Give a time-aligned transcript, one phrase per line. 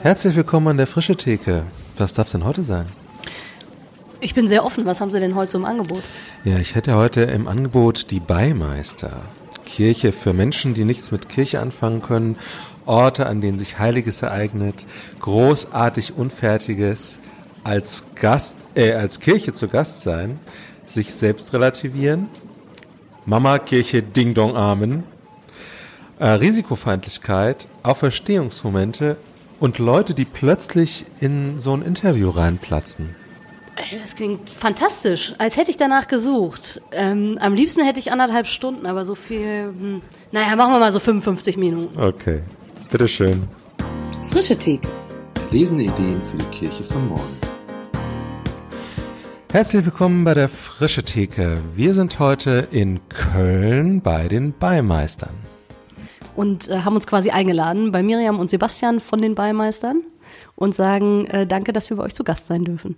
[0.00, 1.64] Herzlich willkommen an der Frische Theke.
[1.96, 2.84] Was darf es denn heute sein?
[4.20, 4.84] Ich bin sehr offen.
[4.84, 6.02] Was haben Sie denn heute zum Angebot?
[6.44, 9.22] Ja, ich hätte heute im Angebot die Beimeister.
[9.64, 12.36] Kirche für Menschen, die nichts mit Kirche anfangen können.
[12.84, 14.84] Orte, an denen sich Heiliges ereignet.
[15.20, 17.18] Großartig Unfertiges.
[17.64, 20.38] Als Gast, äh, als Kirche zu Gast sein.
[20.86, 22.28] Sich selbst relativieren.
[23.24, 25.04] Mama, Kirche, Ding Dong Amen.
[26.18, 29.16] Äh, Risikofeindlichkeit, Auferstehungsmomente
[29.60, 33.14] und Leute, die plötzlich in so ein Interview reinplatzen.
[34.00, 36.80] Das klingt fantastisch, als hätte ich danach gesucht.
[36.92, 40.02] Ähm, am liebsten hätte ich anderthalb Stunden, aber so viel, hm,
[40.32, 42.00] naja, machen wir mal so 55 Minuten.
[42.00, 42.40] Okay,
[42.90, 43.42] bitteschön.
[44.30, 44.88] Frische Theke.
[45.50, 47.36] Lesende Ideen für die Kirche von morgen.
[49.52, 51.58] Herzlich willkommen bei der Frische Theke.
[51.74, 55.55] Wir sind heute in Köln bei den Beimeistern.
[56.36, 60.02] Und äh, haben uns quasi eingeladen bei Miriam und Sebastian von den Beimeistern
[60.54, 62.96] und sagen äh, danke, dass wir bei euch zu Gast sein dürfen.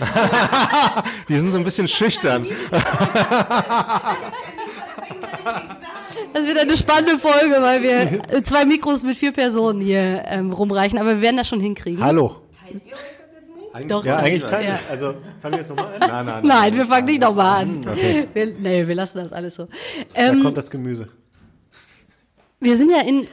[1.28, 2.46] Die sind so ein bisschen schüchtern.
[6.34, 8.00] Das wird eine spannende Folge, weil wir
[8.32, 12.02] äh, zwei Mikros mit vier Personen hier ähm, rumreichen, aber wir werden das schon hinkriegen.
[12.02, 12.36] Hallo.
[13.88, 14.22] Doch, Ja, doch.
[14.22, 14.68] eigentlich teilen.
[14.68, 14.78] Ja.
[14.90, 16.00] Also fangen wir jetzt nochmal an.
[16.00, 17.86] Nein, nein, Nein, wir fangen nicht nochmal an.
[18.34, 19.66] Wir, nee, wir lassen das alles so.
[20.14, 21.08] Da Ähm, kommt das Gemüse.
[22.62, 23.26] Wir sind ja in.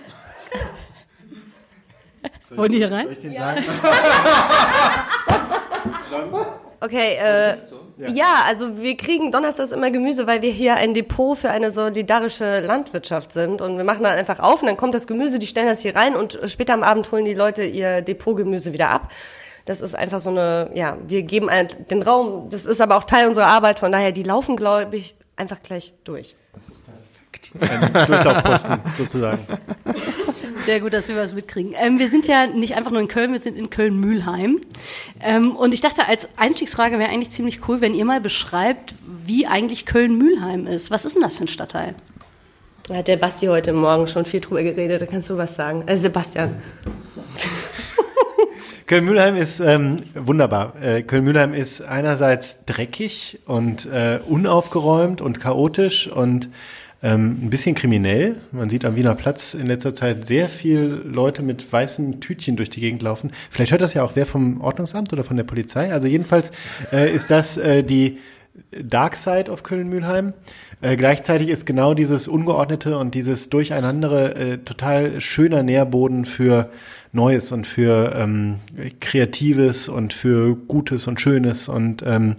[2.50, 3.06] Wollen die hier rein?
[3.06, 3.64] Soll ich den sagen?
[6.82, 7.58] Okay, äh,
[8.08, 8.44] ja.
[8.48, 13.34] also wir kriegen donnerstags immer Gemüse, weil wir hier ein Depot für eine solidarische Landwirtschaft
[13.34, 15.82] sind und wir machen dann einfach auf und dann kommt das Gemüse, die stellen das
[15.82, 19.12] hier rein und später am Abend holen die Leute ihr Depotgemüse wieder ab.
[19.66, 21.50] Das ist einfach so eine, ja, wir geben
[21.92, 25.16] den Raum, das ist aber auch Teil unserer Arbeit, von daher, die laufen, glaube ich,
[25.36, 26.36] einfach gleich durch.
[27.60, 29.40] Ein Durchlaufposten sozusagen.
[30.66, 31.74] Sehr gut, dass wir was mitkriegen.
[31.76, 34.58] Ähm, wir sind ja nicht einfach nur in Köln, wir sind in Köln-Mühlheim.
[35.20, 38.94] Ähm, und ich dachte, als Einstiegsfrage wäre eigentlich ziemlich cool, wenn ihr mal beschreibt,
[39.26, 40.92] wie eigentlich Köln-Mühlheim ist.
[40.92, 41.96] Was ist denn das für ein Stadtteil?
[42.88, 45.88] Da hat der Basti heute Morgen schon viel drüber geredet, da kannst du was sagen.
[45.88, 46.56] Äh, Sebastian.
[48.88, 50.74] Köln-Mühlheim ist ähm, wunderbar.
[50.82, 56.50] Äh, Köln-Mühlheim ist einerseits dreckig und äh, unaufgeräumt und chaotisch und
[57.02, 58.36] ähm, ein bisschen kriminell.
[58.52, 62.70] Man sieht am Wiener Platz in letzter Zeit sehr viel Leute mit weißen Tütchen durch
[62.70, 63.32] die Gegend laufen.
[63.52, 65.94] Vielleicht hört das ja auch wer vom Ordnungsamt oder von der Polizei.
[65.94, 66.52] Also jedenfalls
[66.92, 68.18] äh, ist das äh, die
[68.72, 70.34] Dark Side of Köln-Mühlheim.
[70.82, 76.70] Äh, gleichzeitig ist genau dieses Ungeordnete und dieses Durcheinandere äh, total schöner Nährboden für
[77.12, 78.58] Neues und für ähm,
[79.00, 82.36] Kreatives und für Gutes und Schönes und ähm,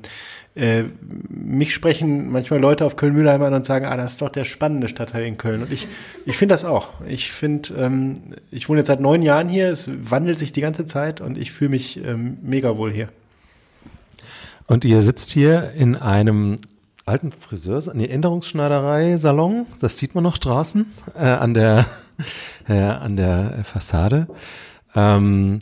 [0.55, 0.85] äh,
[1.29, 4.89] mich sprechen manchmal Leute auf Köln-Mühlheim an und sagen, ah, das ist doch der spannende
[4.89, 5.63] Stadtteil in Köln.
[5.63, 5.87] Und ich,
[6.27, 6.89] ich finde das auch.
[7.07, 10.87] Ich finde, ähm, ich wohne jetzt seit neun Jahren hier, es wandelt sich die ganze
[10.87, 13.09] Zeit und ich fühle mich ähm, mega wohl hier.
[14.67, 16.59] Und ihr sitzt hier in einem
[17.07, 20.87] alten Friseurs, nee, Änderungsschneiderei-Salon, das sieht man noch draußen
[21.17, 21.87] äh, an der
[22.69, 24.27] äh, an der Fassade.
[24.95, 25.61] Ähm,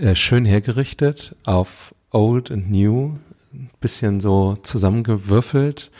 [0.00, 3.16] äh, schön hergerichtet auf Old and New,
[3.52, 5.90] ein bisschen so zusammengewürfelt.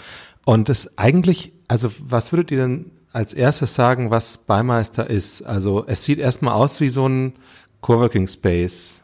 [0.45, 5.43] Und es eigentlich, also was würdet ihr denn als erstes sagen, was Beimeister ist?
[5.43, 7.35] Also es sieht erstmal aus wie so ein
[7.81, 9.01] Coworking Space.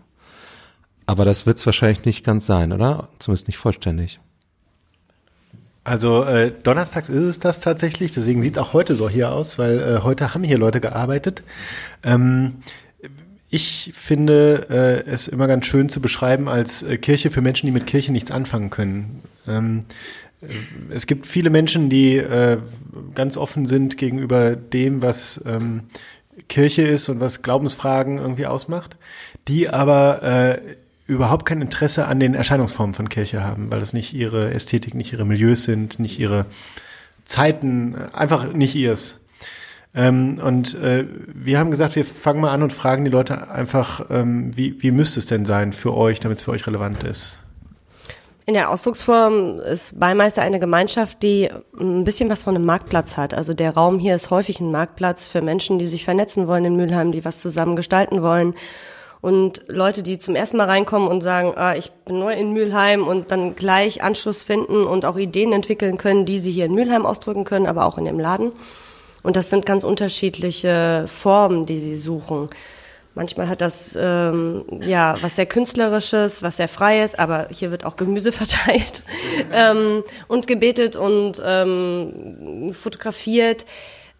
[1.06, 3.08] Aber das wird es wahrscheinlich nicht ganz sein, oder?
[3.18, 4.20] Zumindest nicht vollständig.
[5.84, 9.56] Also äh, donnerstags ist es das tatsächlich, deswegen sieht es auch heute so hier aus,
[9.56, 11.44] weil äh, heute haben hier Leute gearbeitet.
[12.02, 12.54] Ähm,
[13.56, 17.72] ich finde äh, es immer ganz schön zu beschreiben als äh, Kirche für Menschen, die
[17.72, 19.22] mit Kirche nichts anfangen können.
[19.48, 19.84] Ähm,
[20.42, 20.46] äh,
[20.90, 22.58] es gibt viele Menschen, die äh,
[23.14, 25.84] ganz offen sind gegenüber dem, was ähm,
[26.48, 28.96] Kirche ist und was Glaubensfragen irgendwie ausmacht,
[29.48, 30.60] die aber äh,
[31.06, 35.14] überhaupt kein Interesse an den Erscheinungsformen von Kirche haben, weil das nicht ihre Ästhetik, nicht
[35.14, 36.44] ihre Milieus sind, nicht ihre
[37.24, 39.20] Zeiten, einfach nicht ihrs.
[39.96, 44.10] Ähm, und äh, wir haben gesagt, wir fangen mal an und fragen die Leute einfach,
[44.10, 47.40] ähm, wie, wie müsste es denn sein für euch, damit es für euch relevant ist?
[48.44, 51.50] In der Ausdrucksform ist Beimeister eine Gemeinschaft, die
[51.80, 53.32] ein bisschen was von einem Marktplatz hat.
[53.32, 56.76] Also der Raum hier ist häufig ein Marktplatz für Menschen, die sich vernetzen wollen in
[56.76, 58.54] Mülheim, die was zusammen gestalten wollen.
[59.22, 63.08] Und Leute, die zum ersten Mal reinkommen und sagen, ah, ich bin neu in Mülheim
[63.08, 67.06] und dann gleich Anschluss finden und auch Ideen entwickeln können, die sie hier in Mülheim
[67.06, 68.52] ausdrücken können, aber auch in dem Laden.
[69.26, 72.48] Und das sind ganz unterschiedliche Formen, die sie suchen.
[73.16, 77.96] Manchmal hat das ähm, ja was sehr künstlerisches, was sehr freies, aber hier wird auch
[77.96, 79.02] Gemüse verteilt
[79.52, 83.66] ähm, und gebetet und ähm, fotografiert.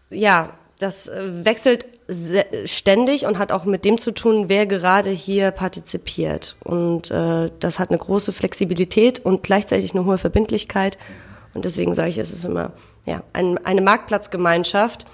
[0.09, 5.11] Ja, das äh, wechselt se- ständig und hat auch mit dem zu tun, wer gerade
[5.11, 6.57] hier partizipiert.
[6.65, 10.97] Und äh, das hat eine große Flexibilität und gleichzeitig eine hohe Verbindlichkeit.
[11.53, 12.73] Und deswegen sage ich, es ist immer
[13.07, 15.05] ja, ein, eine Marktplatzgemeinschaft,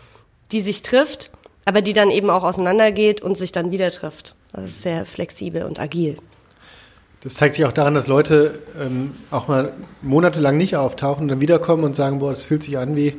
[0.52, 1.32] die sich trifft,
[1.64, 4.36] aber die dann eben auch auseinandergeht und sich dann wieder trifft.
[4.52, 6.18] Das ist sehr flexibel und agil.
[7.22, 11.40] Das zeigt sich auch daran, dass Leute ähm, auch mal monatelang nicht auftauchen und dann
[11.40, 13.16] wiederkommen und sagen, boah, das fühlt sich an wie,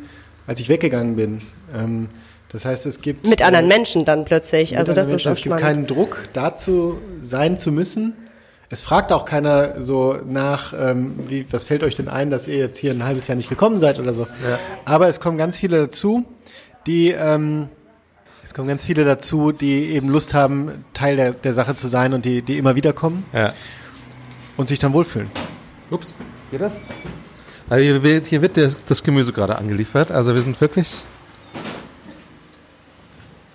[0.47, 1.41] als ich weggegangen bin.
[1.75, 2.11] Ähm,
[2.51, 4.77] das heißt, es gibt Mit anderen äh, Menschen dann plötzlich.
[4.77, 5.63] Also das ist auch Es gibt spannend.
[5.63, 8.15] keinen Druck, dazu sein zu müssen.
[8.71, 12.57] Es fragt auch keiner so nach, ähm, wie, was fällt euch denn ein, dass ihr
[12.57, 14.27] jetzt hier ein halbes Jahr nicht gekommen seid oder so.
[14.85, 16.25] Aber es kommen ganz viele dazu,
[16.87, 17.69] die ähm,
[18.45, 22.13] es kommen ganz viele dazu, die eben Lust haben, Teil der, der Sache zu sein
[22.13, 23.53] und die, die immer wieder kommen Ja.
[24.57, 25.31] und sich dann wohlfühlen.
[25.91, 26.15] Ups,
[26.51, 26.79] geht das?
[27.71, 30.11] Also hier wird, hier wird der, das Gemüse gerade angeliefert.
[30.11, 30.91] Also wir sind wirklich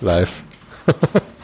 [0.01, 0.43] live.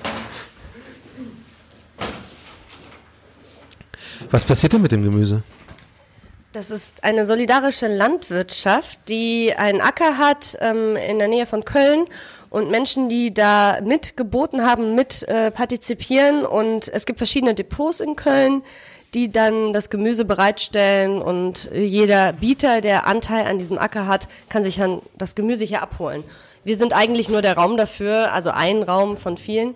[4.31, 5.43] Was passiert denn mit dem Gemüse?
[6.55, 12.05] Das ist eine solidarische Landwirtschaft, die einen Acker hat ähm, in der Nähe von Köln
[12.49, 16.45] und Menschen, die da mitgeboten haben, mit äh, partizipieren.
[16.45, 18.63] Und es gibt verschiedene Depots in Köln,
[19.13, 24.63] die dann das Gemüse bereitstellen und jeder Bieter, der Anteil an diesem Acker hat, kann
[24.63, 26.23] sich dann das Gemüse hier abholen.
[26.63, 29.75] Wir sind eigentlich nur der Raum dafür, also ein Raum von vielen.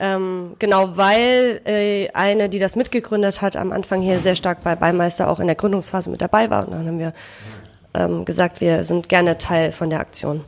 [0.00, 4.76] Ähm, genau, weil äh, eine, die das mitgegründet hat, am Anfang hier sehr stark bei
[4.76, 6.66] Beimeister auch in der Gründungsphase mit dabei war.
[6.66, 7.12] Und dann haben wir
[7.94, 10.44] ähm, gesagt, wir sind gerne Teil von der Aktion.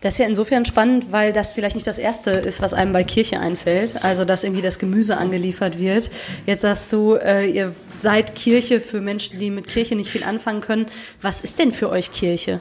[0.00, 3.04] Das ist ja insofern spannend, weil das vielleicht nicht das Erste ist, was einem bei
[3.04, 4.04] Kirche einfällt.
[4.04, 6.10] Also, dass irgendwie das Gemüse angeliefert wird.
[6.44, 10.60] Jetzt sagst du, äh, ihr seid Kirche für Menschen, die mit Kirche nicht viel anfangen
[10.60, 10.86] können.
[11.22, 12.60] Was ist denn für euch Kirche?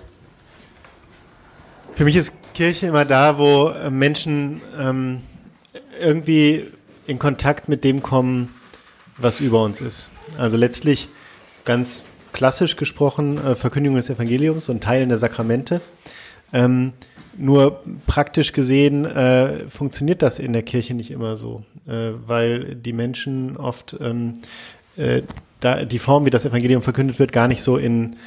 [1.95, 5.21] Für mich ist Kirche immer da, wo äh, Menschen ähm,
[6.02, 6.66] irgendwie
[7.08, 8.54] in Kontakt mit dem kommen,
[9.18, 10.12] was über uns ist.
[10.38, 11.10] Also letztlich
[11.66, 15.81] ganz klassisch gesprochen äh, Verkündigung des Evangeliums und Teilen der Sakramente.
[16.52, 16.94] Ähm,
[17.38, 22.94] nur praktisch gesehen äh, funktioniert das in der Kirche nicht immer so, äh, weil die
[22.94, 24.40] Menschen oft ähm,
[24.98, 25.24] äh,
[25.60, 28.18] da die Form, wie das Evangelium verkündet wird, gar nicht so in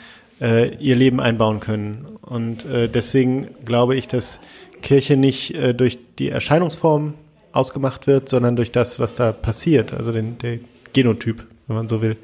[0.41, 2.07] äh, ihr Leben einbauen können.
[2.23, 4.41] Und deswegen glaube ich, dass
[4.83, 7.15] Kirche nicht durch die Erscheinungsform
[7.57, 10.59] ausgemacht wird, sondern durch das, was da passiert, also den, der
[10.93, 12.17] Genotyp, wenn man so will.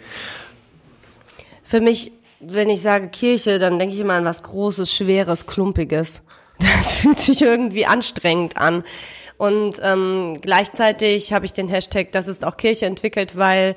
[1.62, 6.22] Für mich, wenn ich sage Kirche, dann denke ich immer an was Großes, Schweres, Klumpiges.
[6.58, 8.84] Das fühlt sich irgendwie anstrengend an.
[9.36, 13.74] Und ähm, gleichzeitig habe ich den Hashtag Das ist auch Kirche entwickelt, weil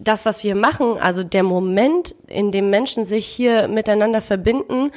[0.00, 4.90] das, was wir machen, also der Moment, in dem Menschen sich hier miteinander verbinden,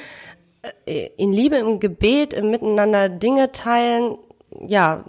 [0.86, 4.18] äh, in Liebe, im Gebet, im Miteinander Dinge teilen,
[4.65, 5.06] ja,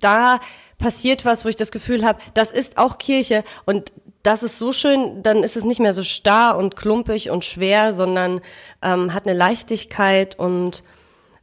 [0.00, 0.40] da
[0.78, 3.92] passiert was, wo ich das Gefühl habe, das ist auch Kirche und
[4.22, 7.92] das ist so schön, dann ist es nicht mehr so starr und klumpig und schwer,
[7.92, 8.40] sondern
[8.82, 10.82] ähm, hat eine Leichtigkeit und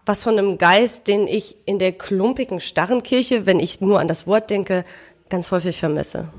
[0.06, 4.07] was von einem Geist, den ich in der klumpigen, starren Kirche, wenn ich nur an
[4.07, 4.83] das Wort denke,
[5.30, 6.30] ganz häufig vermisse.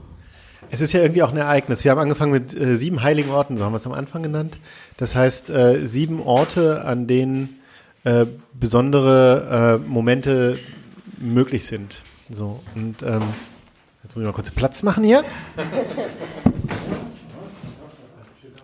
[0.70, 1.84] Es ist ja irgendwie auch ein Ereignis.
[1.84, 4.58] Wir haben angefangen mit äh, sieben heiligen Orten, so haben wir es am Anfang genannt.
[4.96, 7.60] Das heißt, äh, sieben Orte, an denen
[8.04, 10.58] äh, besondere äh, Momente
[11.22, 12.02] möglich sind.
[12.30, 13.22] So, und ähm,
[14.02, 15.24] jetzt muss ich mal kurz Platz machen hier.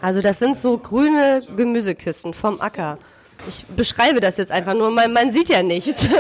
[0.01, 2.99] Also das sind so grüne Gemüsekisten vom Acker.
[3.49, 6.09] Ich beschreibe das jetzt einfach nur, man, man sieht ja nichts.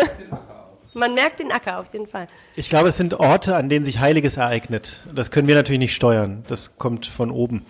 [0.94, 2.26] Man merkt den Acker auf jeden Fall.
[2.56, 5.02] Ich glaube, es sind Orte, an denen sich Heiliges ereignet.
[5.14, 6.42] Das können wir natürlich nicht steuern.
[6.48, 7.64] Das kommt von oben.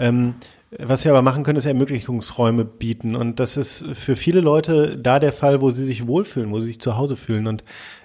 [0.00, 0.34] Ähm,
[0.78, 3.14] was wir aber machen können, ist Ermöglichungsräume bieten.
[3.14, 6.68] Und das ist für viele Leute da der Fall, wo sie sich wohlfühlen, wo sie
[6.68, 7.46] sich zu Hause fühlen.
[7.46, 7.62] Und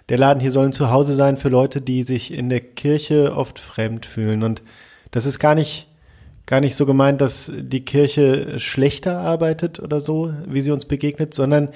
[0.10, 3.60] der Laden hier soll ein Zuhause sein für Leute, die sich in der Kirche oft
[3.60, 4.44] fremd fühlen.
[4.44, 4.62] Und
[5.12, 5.88] das ist gar nicht,
[6.46, 11.34] gar nicht so gemeint, dass die Kirche schlechter arbeitet oder so, wie sie uns begegnet,
[11.34, 11.70] sondern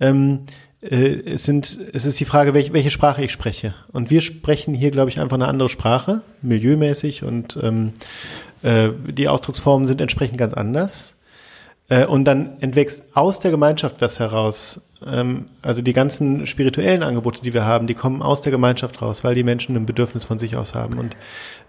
[0.00, 0.40] ähm,
[0.80, 3.74] äh, es, sind, es ist die Frage, welche, welche Sprache ich spreche.
[3.92, 7.94] Und wir sprechen hier, glaube ich, einfach eine andere Sprache, milieumäßig und ähm,
[8.62, 11.14] äh, die Ausdrucksformen sind entsprechend ganz anders.
[11.88, 14.80] Äh, und dann entwächst aus der Gemeinschaft was heraus.
[15.06, 19.24] Ähm, also die ganzen spirituellen Angebote, die wir haben, die kommen aus der Gemeinschaft raus,
[19.24, 20.98] weil die Menschen ein Bedürfnis von sich aus haben.
[20.98, 21.16] Und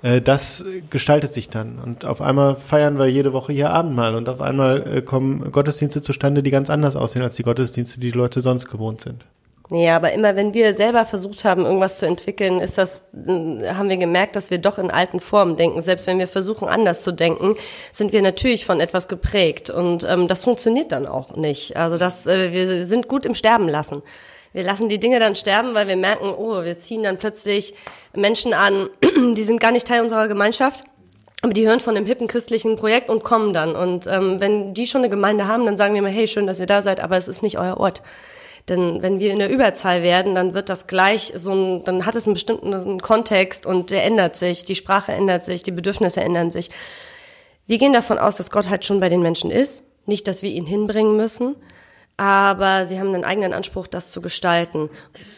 [0.01, 1.79] äh, das gestaltet sich dann.
[1.79, 6.01] Und auf einmal feiern wir jede Woche hier Abendmahl und auf einmal äh, kommen Gottesdienste
[6.01, 9.25] zustande, die ganz anders aussehen als die Gottesdienste, die die Leute sonst gewohnt sind.
[9.71, 13.89] Ja, aber immer wenn wir selber versucht haben, irgendwas zu entwickeln, ist das, äh, haben
[13.89, 15.81] wir gemerkt, dass wir doch in alten Formen denken.
[15.81, 17.55] Selbst wenn wir versuchen, anders zu denken,
[17.91, 19.69] sind wir natürlich von etwas geprägt.
[19.69, 21.77] Und ähm, das funktioniert dann auch nicht.
[21.77, 24.01] Also das, äh, wir sind gut im Sterben lassen.
[24.53, 27.75] Wir lassen die Dinge dann sterben, weil wir merken, oh, wir ziehen dann plötzlich
[28.15, 28.89] Menschen an,
[29.35, 30.83] die sind gar nicht Teil unserer Gemeinschaft.
[31.43, 33.75] Aber die hören von dem hippen christlichen Projekt und kommen dann.
[33.75, 36.59] Und ähm, wenn die schon eine Gemeinde haben, dann sagen wir immer, hey, schön, dass
[36.59, 38.01] ihr da seid, aber es ist nicht euer Ort.
[38.69, 42.15] Denn wenn wir in der Überzahl werden, dann wird das gleich so ein, dann hat
[42.15, 46.51] es einen bestimmten Kontext und der ändert sich, die Sprache ändert sich, die Bedürfnisse ändern
[46.51, 46.69] sich.
[47.65, 50.51] Wir gehen davon aus, dass Gott halt schon bei den Menschen ist, nicht, dass wir
[50.51, 51.55] ihn hinbringen müssen,
[52.17, 54.89] aber sie haben einen eigenen Anspruch, das zu gestalten.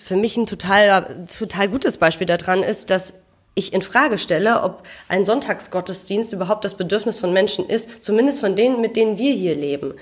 [0.03, 3.13] Für mich ein total, total gutes Beispiel daran ist, dass
[3.53, 8.55] ich in Frage stelle, ob ein Sonntagsgottesdienst überhaupt das Bedürfnis von Menschen ist, zumindest von
[8.55, 9.93] denen, mit denen wir hier leben.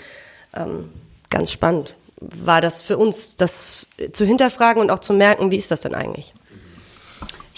[0.55, 0.91] Ähm,
[1.29, 5.71] ganz spannend war das für uns, das zu hinterfragen und auch zu merken, wie ist
[5.71, 6.33] das denn eigentlich?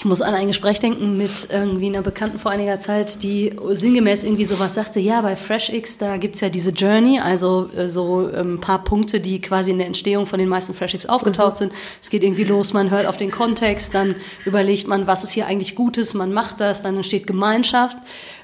[0.02, 4.24] Ich muss an ein Gespräch denken mit irgendwie einer Bekannten vor einiger Zeit, die sinngemäß
[4.24, 8.40] irgendwie sowas sagte, ja, bei FreshX, da gibt's ja diese Journey, also äh, so ein
[8.40, 11.58] ähm, paar Punkte, die quasi in der Entstehung von den meisten FreshX aufgetaucht mhm.
[11.58, 11.74] sind.
[12.02, 15.46] Es geht irgendwie los, man hört auf den Kontext, dann überlegt man, was ist hier
[15.46, 17.96] eigentlich Gutes, man macht das, dann entsteht Gemeinschaft.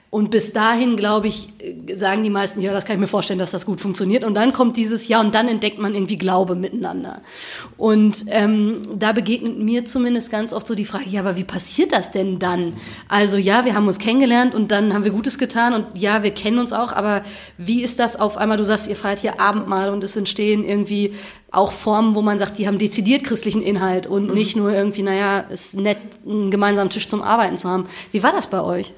[0.09, 1.49] Und bis dahin, glaube ich,
[1.93, 4.23] sagen die meisten, ja, das kann ich mir vorstellen, dass das gut funktioniert.
[4.23, 7.21] Und dann kommt dieses, ja, und dann entdeckt man irgendwie Glaube miteinander.
[7.75, 11.91] Und ähm, da begegnet mir zumindest ganz oft so die Frage, ja, aber wie passiert
[11.91, 12.73] das denn dann?
[13.09, 16.31] Also ja, wir haben uns kennengelernt und dann haben wir Gutes getan und ja, wir
[16.31, 17.23] kennen uns auch, aber
[17.57, 21.15] wie ist das auf einmal, du sagst, ihr feiert hier Abendmahl und es entstehen irgendwie
[21.51, 24.33] auch Formen, wo man sagt, die haben dezidiert christlichen Inhalt und mhm.
[24.33, 27.87] nicht nur irgendwie, naja, ist nett, einen gemeinsamen Tisch zum Arbeiten zu haben.
[28.11, 28.93] Wie war das bei euch?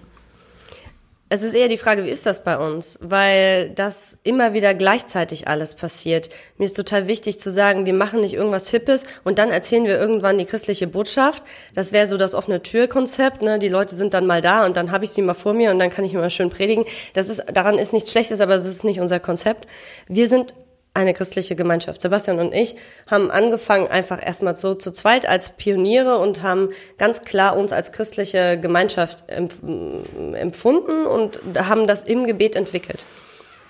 [1.31, 2.97] Es ist eher die Frage, wie ist das bei uns?
[3.01, 6.29] Weil das immer wieder gleichzeitig alles passiert.
[6.57, 9.99] Mir ist total wichtig zu sagen, wir machen nicht irgendwas Hippes und dann erzählen wir
[9.99, 11.43] irgendwann die christliche Botschaft.
[11.75, 13.43] Das wäre so das offene Türkonzept.
[13.43, 13.59] Ne?
[13.59, 15.77] Die Leute sind dann mal da und dann habe ich sie mal vor mir und
[15.77, 16.85] dann kann ich mal schön predigen.
[17.13, 19.67] Das ist, daran ist nichts Schlechtes, aber das ist nicht unser Konzept.
[20.07, 20.55] Wir sind
[20.99, 22.01] eine christliche Gemeinschaft.
[22.01, 22.75] Sebastian und ich
[23.07, 27.91] haben angefangen einfach erstmal so zu zweit als Pioniere und haben ganz klar uns als
[27.91, 33.05] christliche Gemeinschaft empfunden und haben das im Gebet entwickelt.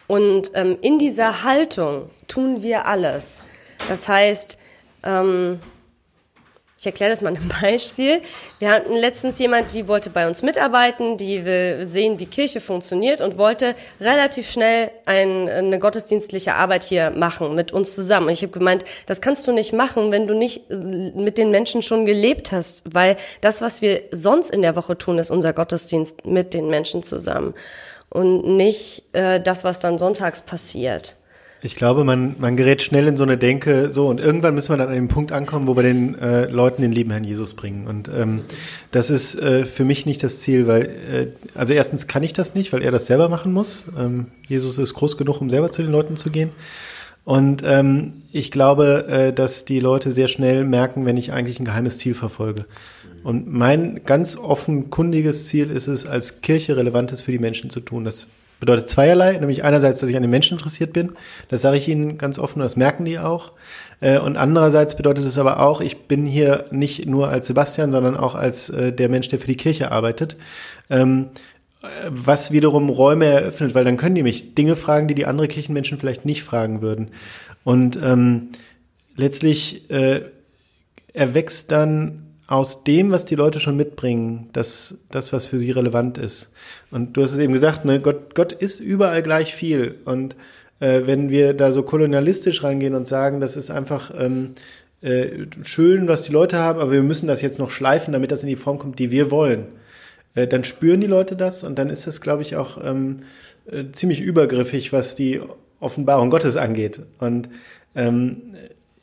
[0.08, 3.42] Und ähm, in dieser Haltung tun wir alles.
[3.88, 4.58] Das heißt,
[5.04, 5.60] ähm,
[6.80, 8.22] ich erkläre das mal ein Beispiel.
[8.60, 13.20] Wir hatten letztens jemand, die wollte bei uns mitarbeiten, die will sehen, wie Kirche funktioniert
[13.20, 18.28] und wollte relativ schnell ein, eine gottesdienstliche Arbeit hier machen mit uns zusammen.
[18.28, 21.82] Und ich habe gemeint, das kannst du nicht machen, wenn du nicht mit den Menschen
[21.82, 26.26] schon gelebt hast, weil das, was wir sonst in der Woche tun, ist unser Gottesdienst
[26.26, 27.54] mit den Menschen zusammen
[28.10, 31.16] und nicht äh, das, was dann sonntags passiert.
[31.62, 34.78] Ich glaube, man, man gerät schnell in so eine Denke, so und irgendwann müssen wir
[34.78, 37.86] dann an den Punkt ankommen, wo wir den äh, Leuten den lieben Herrn Jesus bringen.
[37.86, 38.42] Und ähm,
[38.92, 42.56] das ist äh, für mich nicht das Ziel, weil, äh, also erstens kann ich das
[42.56, 43.86] nicht, weil er das selber machen muss.
[43.98, 46.52] Ähm, Jesus ist groß genug, um selber zu den Leuten zu gehen.
[47.26, 51.66] Und ähm, ich glaube, äh, dass die Leute sehr schnell merken, wenn ich eigentlich ein
[51.66, 52.66] geheimes Ziel verfolge.
[53.24, 58.06] Und mein ganz offenkundiges Ziel ist es, als Kirche Relevantes für die Menschen zu tun.
[58.06, 58.28] Das
[58.60, 61.14] bedeutet zweierlei, nämlich einerseits, dass ich an den Menschen interessiert bin,
[61.50, 63.54] das sage ich Ihnen ganz offen, das merken die auch.
[64.02, 68.18] Äh, und andererseits bedeutet es aber auch, ich bin hier nicht nur als Sebastian, sondern
[68.18, 70.36] auch als äh, der Mensch, der für die Kirche arbeitet.
[70.90, 71.30] Ähm,
[72.10, 75.98] was wiederum Räume eröffnet, weil dann können die mich Dinge fragen, die die andere Kirchenmenschen
[75.98, 77.12] vielleicht nicht fragen würden.
[77.64, 78.50] Und ähm,
[79.16, 80.22] letztlich äh,
[81.14, 86.18] erwächst dann aus dem, was die Leute schon mitbringen, das, das, was für sie relevant
[86.18, 86.52] ist.
[86.90, 90.00] Und du hast es eben gesagt, ne, Gott, Gott ist überall gleich viel.
[90.04, 90.36] Und
[90.80, 94.56] äh, wenn wir da so kolonialistisch rangehen und sagen, das ist einfach ähm,
[95.02, 98.42] äh, schön, was die Leute haben, aber wir müssen das jetzt noch schleifen, damit das
[98.42, 99.68] in die Form kommt, die wir wollen,
[100.34, 103.20] äh, dann spüren die Leute das und dann ist das, glaube ich, auch ähm,
[103.70, 105.40] äh, ziemlich übergriffig, was die
[105.80, 107.02] Offenbarung Gottes angeht.
[107.20, 107.48] Und
[107.94, 108.56] ähm,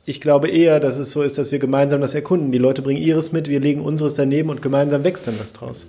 [0.06, 2.52] ich glaube eher, dass es so ist, dass wir gemeinsam das erkunden.
[2.52, 5.86] Die Leute bringen ihres mit, wir legen unseres daneben und gemeinsam wächst dann was draus.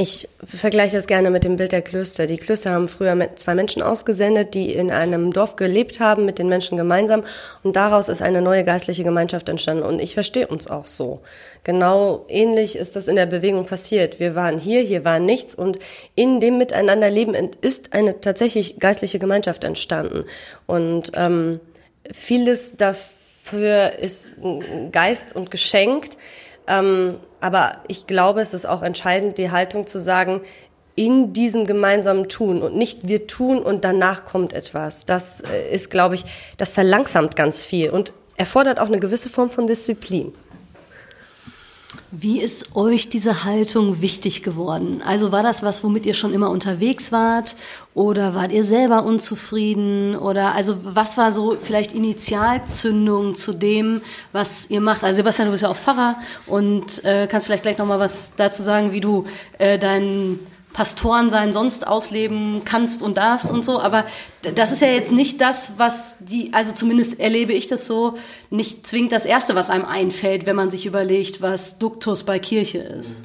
[0.00, 2.28] Ich vergleiche das gerne mit dem Bild der Klöster.
[2.28, 6.48] Die Klöster haben früher zwei Menschen ausgesendet, die in einem Dorf gelebt haben, mit den
[6.48, 7.24] Menschen gemeinsam.
[7.64, 9.82] Und daraus ist eine neue geistliche Gemeinschaft entstanden.
[9.82, 11.18] Und ich verstehe uns auch so.
[11.64, 14.20] Genau ähnlich ist das in der Bewegung passiert.
[14.20, 15.56] Wir waren hier, hier war nichts.
[15.56, 15.80] Und
[16.14, 20.26] in dem Miteinanderleben ist eine tatsächlich geistliche Gemeinschaft entstanden.
[20.66, 21.58] Und ähm,
[22.12, 23.17] vieles dafür
[23.48, 24.38] dafür ist
[24.92, 26.18] Geist und geschenkt.
[26.66, 30.42] Ähm, aber ich glaube, es ist auch entscheidend, die Haltung zu sagen,
[30.94, 35.04] in diesem gemeinsamen Tun und nicht wir tun und danach kommt etwas.
[35.04, 36.24] Das äh, ist, glaube ich,
[36.56, 40.34] das verlangsamt ganz viel und erfordert auch eine gewisse Form von Disziplin.
[42.10, 45.02] Wie ist euch diese Haltung wichtig geworden?
[45.04, 47.54] Also war das was, womit ihr schon immer unterwegs wart?
[47.92, 50.16] Oder wart ihr selber unzufrieden?
[50.16, 54.00] Oder also was war so vielleicht Initialzündung zu dem,
[54.32, 55.04] was ihr macht?
[55.04, 58.62] Also Sebastian, du bist ja auch Pfarrer und äh, kannst vielleicht gleich nochmal was dazu
[58.62, 59.26] sagen, wie du
[59.58, 60.38] äh, deinen
[60.78, 63.80] Pastoren sein sonst ausleben kannst und darfst und so.
[63.80, 64.04] Aber
[64.54, 68.16] das ist ja jetzt nicht das, was die, also zumindest erlebe ich das so,
[68.50, 72.78] nicht zwingend das Erste, was einem einfällt, wenn man sich überlegt, was Duktus bei Kirche
[72.78, 73.24] ist.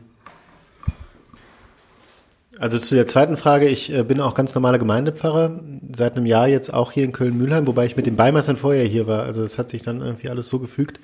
[2.58, 5.60] Also zu der zweiten Frage, ich äh, bin auch ganz normaler Gemeindepfarrer,
[5.96, 9.06] seit einem Jahr jetzt auch hier in Köln-Mühlheim, wobei ich mit den Beimeistern vorher hier
[9.06, 9.26] war.
[9.26, 11.00] Also es hat sich dann irgendwie alles so gefügt.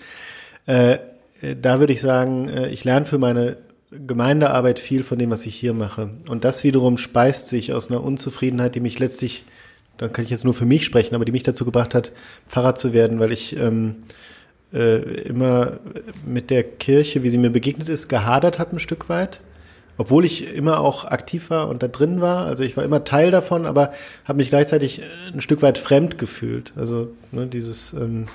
[0.66, 0.94] Äh,
[1.44, 3.58] äh da würde ich sagen, ich lerne für meine
[3.92, 6.12] Gemeindearbeit viel von dem, was ich hier mache.
[6.30, 9.46] Und das wiederum speist sich aus einer Unzufriedenheit, die mich letztlich,
[9.98, 12.12] da kann ich jetzt nur für mich sprechen, aber die mich dazu gebracht hat,
[12.48, 13.96] Pfarrer zu werden, weil ich ähm,
[14.74, 15.80] äh, immer
[16.26, 19.40] mit der Kirche, wie sie mir begegnet ist, gehadert habe ein Stück weit.
[19.98, 22.46] Obwohl ich immer auch aktiv war und da drin war.
[22.46, 23.92] Also ich war immer Teil davon, aber
[24.24, 25.02] habe mich gleichzeitig
[25.34, 26.72] ein Stück weit fremd gefühlt.
[26.78, 28.26] Also ne, dieses ähm,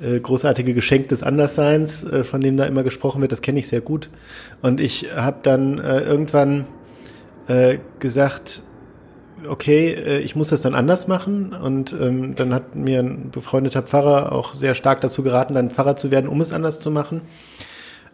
[0.00, 3.68] äh, großartige Geschenk des Andersseins, äh, von dem da immer gesprochen wird, das kenne ich
[3.68, 4.10] sehr gut.
[4.62, 6.66] Und ich habe dann äh, irgendwann
[7.48, 8.62] äh, gesagt,
[9.48, 11.52] okay, äh, ich muss das dann anders machen.
[11.52, 15.96] Und ähm, dann hat mir ein befreundeter Pfarrer auch sehr stark dazu geraten, dann Pfarrer
[15.96, 17.22] zu werden, um es anders zu machen.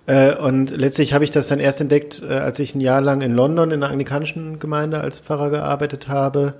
[0.07, 3.71] Und letztlich habe ich das dann erst entdeckt, als ich ein Jahr lang in London
[3.71, 6.57] in der anglikanischen Gemeinde als Pfarrer gearbeitet habe,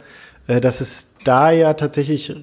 [0.47, 2.35] dass es da ja tatsächlich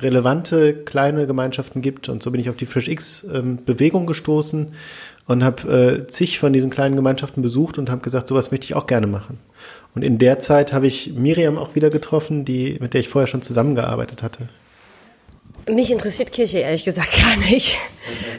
[0.00, 2.08] relevante kleine Gemeinschaften gibt.
[2.08, 3.58] Und so bin ich auf die Fresh X ähm,
[4.06, 4.74] gestoßen
[5.26, 8.74] und habe äh, zig von diesen kleinen Gemeinschaften besucht und habe gesagt, sowas möchte ich
[8.74, 9.38] auch gerne machen.
[9.94, 13.26] Und in der Zeit habe ich Miriam auch wieder getroffen, die, mit der ich vorher
[13.26, 14.48] schon zusammengearbeitet hatte.
[15.68, 17.78] Mich interessiert Kirche ehrlich gesagt gar nicht.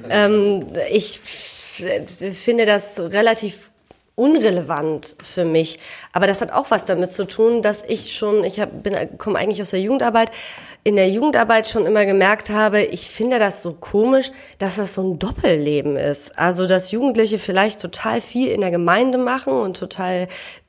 [0.09, 3.69] ähm, ich finde das relativ
[4.17, 5.79] unrelevant für mich.
[6.11, 9.37] Aber das hat auch was damit zu tun, dass ich schon, ich hab, bin, komme
[9.37, 10.31] eigentlich aus der Jugendarbeit,
[10.83, 15.03] in der Jugendarbeit schon immer gemerkt habe, ich finde das so komisch, dass das so
[15.03, 16.37] ein Doppelleben ist.
[16.39, 20.27] Also, dass Jugendliche vielleicht total viel in der Gemeinde machen und total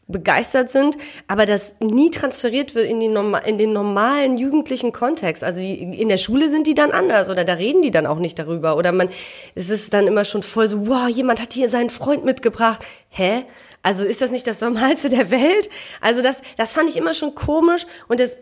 [0.08, 0.96] begeistert sind,
[1.28, 5.44] aber das nie transferiert wird in, die in den normalen jugendlichen Kontext.
[5.44, 8.38] Also in der Schule sind die dann anders oder da reden die dann auch nicht
[8.38, 9.10] darüber oder man,
[9.54, 12.84] es ist dann immer schon voll so, wow, jemand hat hier seinen Freund mitgebracht.
[13.10, 13.44] Hä?
[13.88, 15.70] Also ist das nicht das Normalste der Welt?
[16.02, 18.36] Also das, das fand ich immer schon komisch und das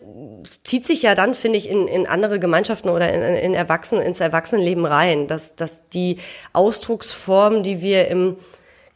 [0.65, 4.19] zieht sich ja dann, finde ich, in, in andere Gemeinschaften oder in, in Erwachsenen, ins
[4.19, 6.19] Erwachsenenleben rein, dass, dass die
[6.53, 8.39] Ausdrucksform, die wir im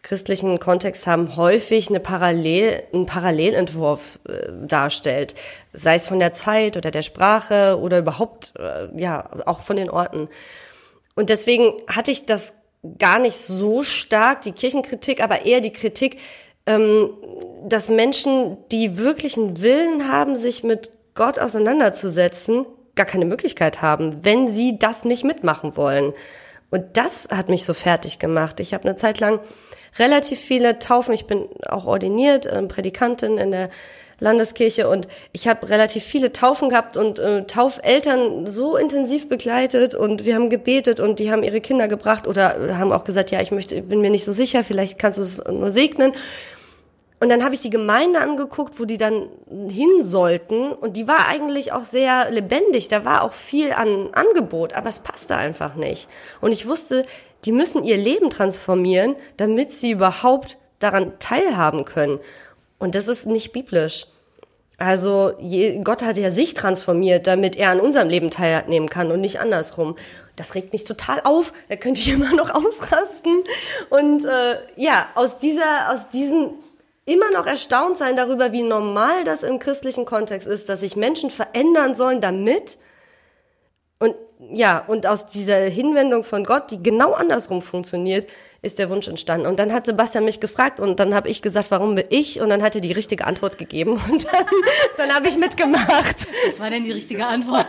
[0.02, 5.36] christlichen Kontext haben, häufig eine Parallel, einen Parallelentwurf äh, darstellt,
[5.72, 9.88] sei es von der Zeit oder der Sprache oder überhaupt, äh, ja, auch von den
[9.88, 10.28] Orten.
[11.14, 12.54] Und deswegen hatte ich das
[12.98, 16.18] gar nicht so stark, die Kirchenkritik, aber eher die Kritik,
[16.66, 17.10] ähm,
[17.64, 22.64] dass Menschen, die wirklichen Willen haben, sich mit Gott auseinanderzusetzen,
[22.94, 26.12] gar keine Möglichkeit haben, wenn sie das nicht mitmachen wollen.
[26.70, 28.60] Und das hat mich so fertig gemacht.
[28.60, 29.40] Ich habe eine Zeit lang
[29.98, 33.70] relativ viele Taufen, ich bin auch ordiniert, äh, Prädikantin in der
[34.20, 40.24] Landeskirche und ich habe relativ viele Taufen gehabt und äh, Taufeltern so intensiv begleitet und
[40.24, 43.50] wir haben gebetet und die haben ihre Kinder gebracht oder haben auch gesagt, ja, ich
[43.50, 46.12] möchte, bin mir nicht so sicher, vielleicht kannst du es nur segnen.
[47.22, 49.28] Und dann habe ich die Gemeinde angeguckt, wo die dann
[49.68, 50.72] hin sollten.
[50.72, 52.88] Und die war eigentlich auch sehr lebendig.
[52.88, 56.09] Da war auch viel an Angebot, aber es passte einfach nicht.
[56.40, 57.04] Und ich wusste,
[57.44, 62.20] die müssen ihr Leben transformieren, damit sie überhaupt daran teilhaben können.
[62.80, 64.06] Und das ist nicht biblisch.
[64.78, 65.34] Also
[65.84, 69.94] Gott hat ja sich transformiert, damit er an unserem Leben teilnehmen kann und nicht andersrum.
[70.36, 71.52] Das regt mich total auf.
[71.68, 73.44] Da könnte ich immer noch ausrasten.
[73.90, 76.54] Und äh, ja, aus dieser, aus diesem
[77.04, 81.28] immer noch erstaunt sein darüber, wie normal das im christlichen Kontext ist, dass sich Menschen
[81.28, 82.78] verändern sollen, damit
[84.00, 84.16] und
[84.52, 88.26] ja, und aus dieser Hinwendung von Gott, die genau andersrum funktioniert,
[88.62, 89.46] ist der Wunsch entstanden.
[89.46, 92.40] Und dann hat Sebastian mich gefragt und dann habe ich gesagt, warum bin ich?
[92.40, 94.46] Und dann hat er die richtige Antwort gegeben und dann,
[94.96, 96.28] dann habe ich mitgemacht.
[96.46, 97.66] Was war denn die richtige Antwort?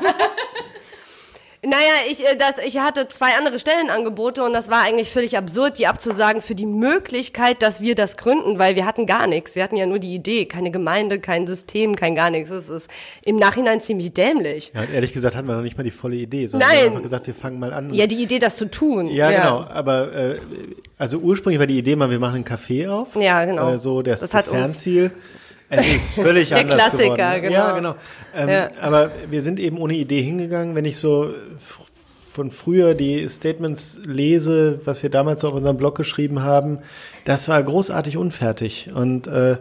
[1.63, 1.77] Naja,
[2.09, 5.85] ich, äh, das, ich hatte zwei andere Stellenangebote und das war eigentlich völlig absurd, die
[5.85, 9.53] abzusagen für die Möglichkeit, dass wir das gründen, weil wir hatten gar nichts.
[9.53, 12.49] Wir hatten ja nur die Idee, keine Gemeinde, kein System, kein gar nichts.
[12.49, 12.89] Es ist
[13.21, 14.71] im Nachhinein ziemlich dämlich.
[14.73, 16.77] Ja, ehrlich gesagt hatten wir noch nicht mal die volle Idee, sondern Nein.
[16.77, 17.93] wir haben einfach gesagt, wir fangen mal an.
[17.93, 19.07] Ja, die Idee, das zu tun.
[19.09, 19.63] Ja, genau.
[19.69, 20.39] Aber äh,
[20.97, 23.15] also ursprünglich war die Idee mal, wir machen einen Café auf.
[23.15, 23.73] Ja, genau.
[23.73, 25.11] Äh, so das, Das das, hat uns- Fernziel.
[25.71, 27.41] Es ist völlig Der anders Klassiker, geworden.
[27.41, 27.53] genau.
[27.53, 27.95] Ja, genau.
[28.35, 28.69] Ähm, Ja.
[28.81, 30.75] Aber wir sind eben ohne Idee hingegangen.
[30.75, 31.79] Wenn ich so f-
[32.33, 36.79] von früher die Statements lese, was wir damals auf unserem Blog geschrieben haben,
[37.25, 38.89] das war großartig unfertig.
[38.93, 39.57] Und äh,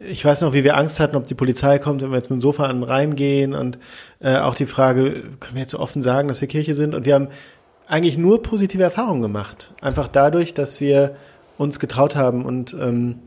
[0.00, 2.38] ich weiß noch, wie wir Angst hatten, ob die Polizei kommt, wenn wir jetzt mit
[2.38, 3.78] dem Sofa an reingehen und
[4.20, 6.94] äh, auch die Frage, können wir jetzt so offen sagen, dass wir Kirche sind?
[6.94, 7.28] Und wir haben
[7.88, 9.70] eigentlich nur positive Erfahrungen gemacht.
[9.80, 11.16] Einfach dadurch, dass wir
[11.56, 13.20] uns getraut haben und, ähm,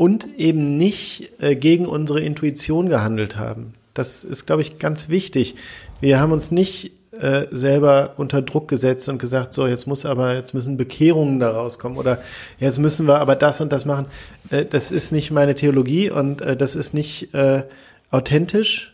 [0.00, 3.74] und eben nicht äh, gegen unsere Intuition gehandelt haben.
[3.92, 5.56] Das ist, glaube ich, ganz wichtig.
[6.00, 10.34] Wir haben uns nicht äh, selber unter Druck gesetzt und gesagt, so jetzt muss aber,
[10.34, 12.22] jetzt müssen Bekehrungen da rauskommen oder
[12.58, 14.06] jetzt müssen wir aber das und das machen.
[14.48, 17.64] Äh, das ist nicht meine Theologie und äh, das ist nicht äh,
[18.10, 18.89] authentisch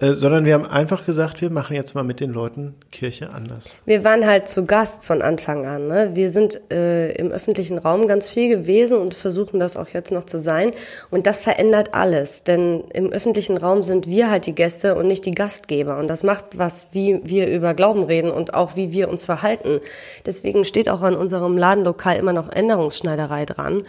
[0.00, 3.76] äh, sondern wir haben einfach gesagt, wir machen jetzt mal mit den Leuten Kirche anders.
[3.84, 5.88] Wir waren halt zu Gast von Anfang an.
[5.88, 6.10] Ne?
[6.14, 10.24] Wir sind äh, im öffentlichen Raum ganz viel gewesen und versuchen das auch jetzt noch
[10.24, 10.70] zu sein.
[11.10, 15.26] Und das verändert alles, denn im öffentlichen Raum sind wir halt die Gäste und nicht
[15.26, 15.98] die Gastgeber.
[15.98, 19.80] Und das macht was, wie wir über Glauben reden und auch wie wir uns verhalten.
[20.26, 23.84] Deswegen steht auch an unserem Ladenlokal immer noch Änderungsschneiderei dran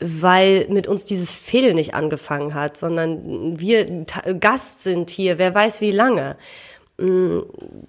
[0.00, 4.04] weil mit uns dieses Fehl nicht angefangen hat, sondern wir
[4.38, 6.36] Gast sind hier, wer weiß wie lange.
[6.98, 7.40] Mm,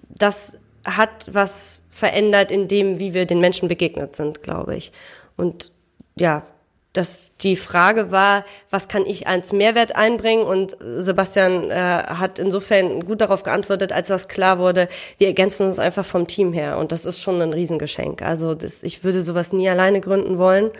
[0.08, 4.92] das hat was verändert in dem, wie wir den Menschen begegnet sind, glaube ich.
[5.36, 5.72] Und
[6.16, 6.44] ja,
[6.92, 10.42] dass die Frage war, was kann ich als Mehrwert einbringen?
[10.42, 15.78] Und Sebastian äh, hat insofern gut darauf geantwortet, als das klar wurde, wir ergänzen uns
[15.78, 16.78] einfach vom Team her.
[16.78, 18.22] Und das ist schon ein Riesengeschenk.
[18.22, 20.70] Also das, ich würde sowas nie alleine gründen wollen.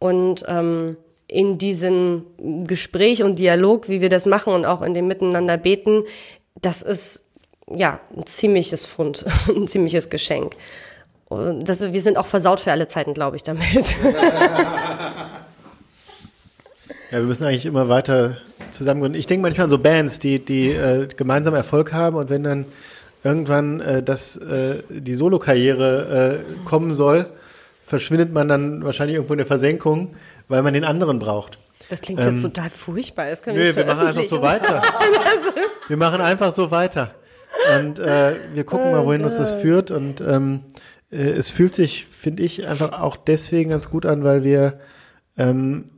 [0.00, 0.96] Und ähm,
[1.28, 2.26] in diesem
[2.66, 6.02] Gespräch und Dialog, wie wir das machen und auch in dem Miteinander beten,
[6.60, 7.26] das ist
[7.72, 10.56] ja ein ziemliches Fund, ein ziemliches Geschenk.
[11.28, 13.94] Und das, wir sind auch versaut für alle Zeiten, glaube ich, damit.
[17.10, 18.36] Ja, wir müssen eigentlich immer weiter
[18.70, 19.18] zusammengründen.
[19.18, 22.66] Ich denke manchmal an so Bands, die, die äh, gemeinsam Erfolg haben und wenn dann
[23.24, 27.26] irgendwann äh, das, äh, die Solokarriere äh, kommen soll,
[27.90, 30.14] verschwindet man dann wahrscheinlich irgendwo in der Versenkung,
[30.46, 31.58] weil man den anderen braucht.
[31.88, 33.28] Das klingt ähm, jetzt total furchtbar.
[33.28, 34.82] Das können wir nö, wir machen einfach so weiter.
[35.88, 37.14] wir machen einfach so weiter.
[37.76, 39.90] Und äh, wir gucken mal, wohin uns das führt.
[39.90, 40.60] Und ähm,
[41.10, 44.78] äh, es fühlt sich, finde ich, einfach auch deswegen ganz gut an, weil wir
[45.36, 45.90] ähm,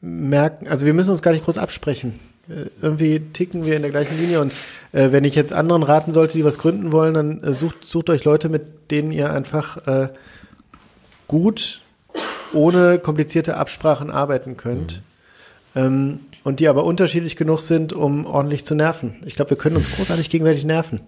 [0.00, 2.20] merken, also wir müssen uns gar nicht groß absprechen.
[2.48, 4.52] Äh, irgendwie ticken wir in der gleichen Linie und
[4.92, 8.08] äh, wenn ich jetzt anderen raten sollte, die was gründen wollen, dann äh, sucht, sucht
[8.08, 10.08] euch Leute, mit denen ihr einfach äh,
[11.28, 11.82] gut
[12.52, 15.02] ohne komplizierte Absprachen arbeiten könnt.
[15.74, 15.80] Mhm.
[15.80, 19.22] Ähm, und die aber unterschiedlich genug sind, um ordentlich zu nerven.
[19.24, 21.00] Ich glaube, wir können uns großartig gegenseitig nerven.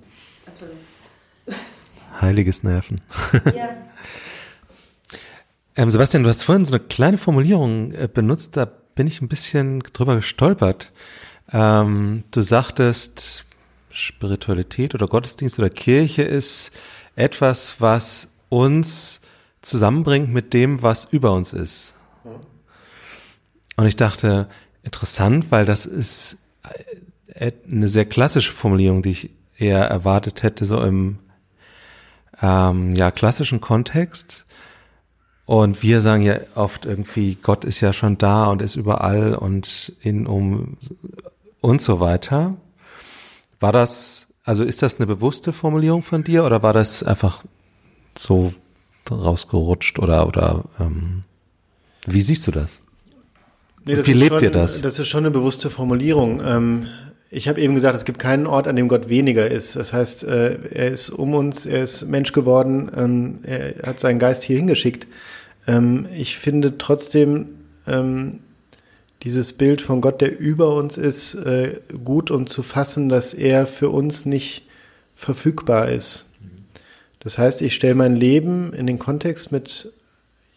[2.21, 2.97] Heiliges Nerven.
[3.55, 3.69] Ja.
[5.77, 9.29] ähm, Sebastian, du hast vorhin so eine kleine Formulierung äh, benutzt, da bin ich ein
[9.29, 10.91] bisschen drüber gestolpert.
[11.53, 13.45] Ähm, du sagtest,
[13.91, 16.73] Spiritualität oder Gottesdienst oder Kirche ist
[17.15, 19.21] etwas, was uns
[19.67, 21.95] zusammenbringt mit dem, was über uns ist.
[23.77, 24.49] Und ich dachte,
[24.83, 26.39] interessant, weil das ist
[27.29, 31.19] äh, eine sehr klassische Formulierung, die ich eher erwartet hätte, so im
[32.41, 34.45] ähm, ja, klassischen Kontext.
[35.45, 39.93] Und wir sagen ja oft irgendwie, Gott ist ja schon da und ist überall und
[40.01, 40.77] in, um
[41.61, 42.57] und so weiter.
[43.61, 47.45] War das, also ist das eine bewusste Formulierung von dir oder war das einfach
[48.19, 48.53] so
[49.11, 51.23] rausgerutscht oder oder ähm,
[52.07, 52.81] wie siehst du das?
[53.85, 54.83] Nee, das wie lebt schon, ihr das?
[54.83, 56.41] Das ist schon eine bewusste Formulierung.
[56.45, 56.87] Ähm,
[57.31, 59.77] ich habe eben gesagt, es gibt keinen Ort, an dem Gott weniger ist.
[59.77, 64.19] Das heißt, äh, er ist um uns, er ist Mensch geworden, ähm, er hat seinen
[64.19, 65.07] Geist hier hingeschickt.
[65.67, 67.49] Ähm, ich finde trotzdem
[67.87, 68.41] ähm,
[69.23, 73.67] dieses Bild von Gott, der über uns ist, äh, gut, um zu fassen, dass er
[73.67, 74.63] für uns nicht
[75.15, 76.27] verfügbar ist.
[77.27, 79.93] Das heißt, ich stelle mein Leben in den Kontext mit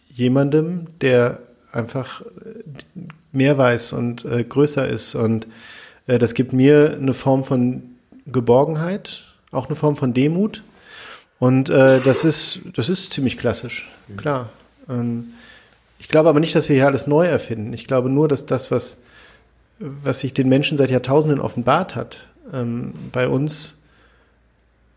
[0.08, 1.40] jemandem, der
[1.72, 2.22] einfach
[3.32, 5.16] mehr weiß und äh, größer ist.
[5.16, 5.48] Und
[6.06, 7.82] äh, das gibt mir eine Form von
[8.24, 10.62] Geborgenheit, auch eine Form von Demut.
[11.40, 14.50] Und äh, das ist, das ist ziemlich klassisch, klar.
[14.88, 15.32] Ähm,
[15.98, 17.72] ich glaube aber nicht, dass wir hier alles neu erfinden.
[17.72, 18.98] Ich glaube nur, dass das, was,
[19.80, 23.79] was sich den Menschen seit Jahrtausenden offenbart hat, ähm, bei uns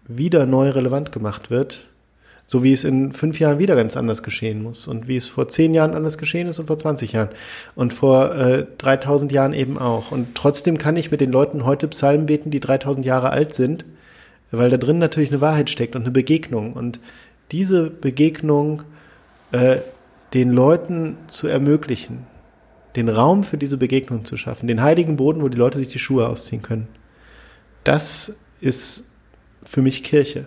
[0.08, 1.88] wieder neu relevant gemacht wird,
[2.46, 5.48] so wie es in fünf Jahren wieder ganz anders geschehen muss und wie es vor
[5.48, 7.30] zehn Jahren anders geschehen ist und vor 20 Jahren
[7.76, 10.12] und vor äh, 3000 Jahren eben auch.
[10.12, 13.86] Und trotzdem kann ich mit den Leuten heute Psalmen beten, die 3000 Jahre alt sind,
[14.52, 16.74] weil da drin natürlich eine Wahrheit steckt und eine Begegnung.
[16.74, 17.00] Und
[17.52, 18.84] diese Begegnung
[19.52, 19.78] äh,
[20.34, 22.26] den Leuten zu ermöglichen,
[22.96, 26.00] den Raum für diese Begegnung zu schaffen, den heiligen Boden, wo die Leute sich die
[26.00, 26.88] Schuhe ausziehen können,
[27.84, 29.04] das ist
[29.66, 30.46] für mich Kirche.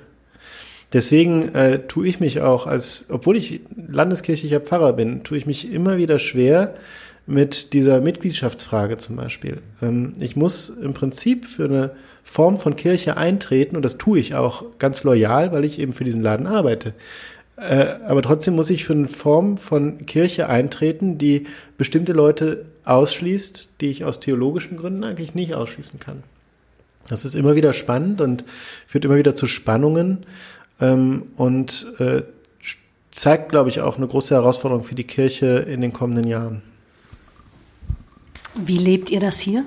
[0.92, 5.70] Deswegen äh, tue ich mich auch als, obwohl ich landeskirchlicher Pfarrer bin, tue ich mich
[5.70, 6.74] immer wieder schwer
[7.26, 9.58] mit dieser Mitgliedschaftsfrage zum Beispiel.
[9.82, 11.90] Ähm, ich muss im Prinzip für eine
[12.22, 16.04] Form von Kirche eintreten und das tue ich auch ganz loyal, weil ich eben für
[16.04, 16.94] diesen Laden arbeite.
[17.56, 21.46] Äh, aber trotzdem muss ich für eine Form von Kirche eintreten, die
[21.78, 26.22] bestimmte Leute ausschließt, die ich aus theologischen Gründen eigentlich nicht ausschließen kann.
[27.08, 28.44] Das ist immer wieder spannend und
[28.86, 30.26] führt immer wieder zu Spannungen
[30.80, 32.22] ähm, und äh,
[33.10, 36.62] zeigt, glaube ich, auch eine große Herausforderung für die Kirche in den kommenden Jahren.
[38.54, 39.64] Wie lebt ihr das hier?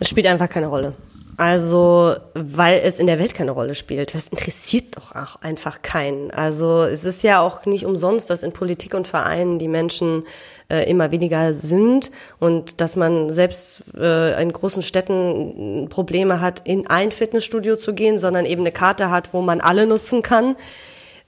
[0.00, 0.94] Es spielt einfach keine Rolle.
[1.38, 4.12] Also, weil es in der Welt keine Rolle spielt.
[4.12, 6.32] Das interessiert doch auch einfach keinen.
[6.32, 10.24] Also, es ist ja auch nicht umsonst, dass in Politik und Vereinen die Menschen
[10.68, 16.88] äh, immer weniger sind und dass man selbst äh, in großen Städten Probleme hat, in
[16.88, 20.56] ein Fitnessstudio zu gehen, sondern eben eine Karte hat, wo man alle nutzen kann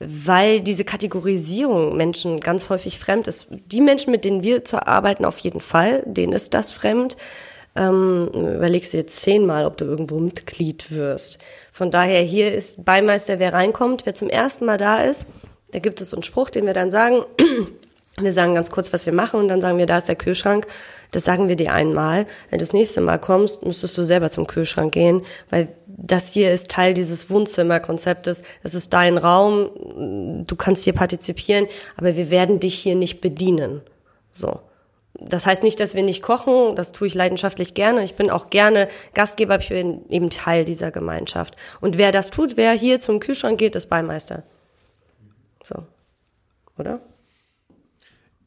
[0.02, 3.48] weil diese Kategorisierung Menschen ganz häufig fremd ist.
[3.50, 7.18] Die Menschen, mit denen wir zu arbeiten, auf jeden Fall, denen ist das fremd.
[7.76, 11.38] Ähm, überlegst du jetzt zehnmal, ob du irgendwo Mitglied wirst.
[11.72, 15.28] Von daher hier ist Beimeister, wer reinkommt, wer zum ersten Mal da ist.
[15.72, 17.22] Da gibt es einen Spruch, den wir dann sagen.
[18.18, 20.66] Wir sagen ganz kurz, was wir machen und dann sagen wir, da ist der Kühlschrank.
[21.10, 22.26] Das sagen wir dir einmal.
[22.50, 26.52] Wenn du das nächste Mal kommst, müsstest du selber zum Kühlschrank gehen, weil das hier
[26.52, 28.42] ist Teil dieses Wohnzimmerkonzeptes.
[28.62, 30.44] Das ist dein Raum.
[30.46, 33.80] Du kannst hier partizipieren, aber wir werden dich hier nicht bedienen.
[34.32, 34.60] So.
[35.20, 38.02] Das heißt nicht, dass wir nicht kochen, das tue ich leidenschaftlich gerne.
[38.02, 41.56] Ich bin auch gerne Gastgeber, ich bin eben Teil dieser Gemeinschaft.
[41.80, 44.44] Und wer das tut, wer hier zum Kühlschrank geht, ist Beimeister.
[45.62, 45.84] So.
[46.78, 47.00] Oder?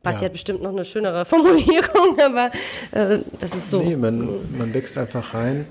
[0.01, 0.25] Basti ja.
[0.25, 2.51] hat bestimmt noch eine schönere Formulierung, aber
[2.91, 3.81] äh, das ist so.
[3.81, 5.65] Nee, man, man wächst einfach rein.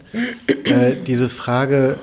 [0.64, 1.98] äh, diese Frage,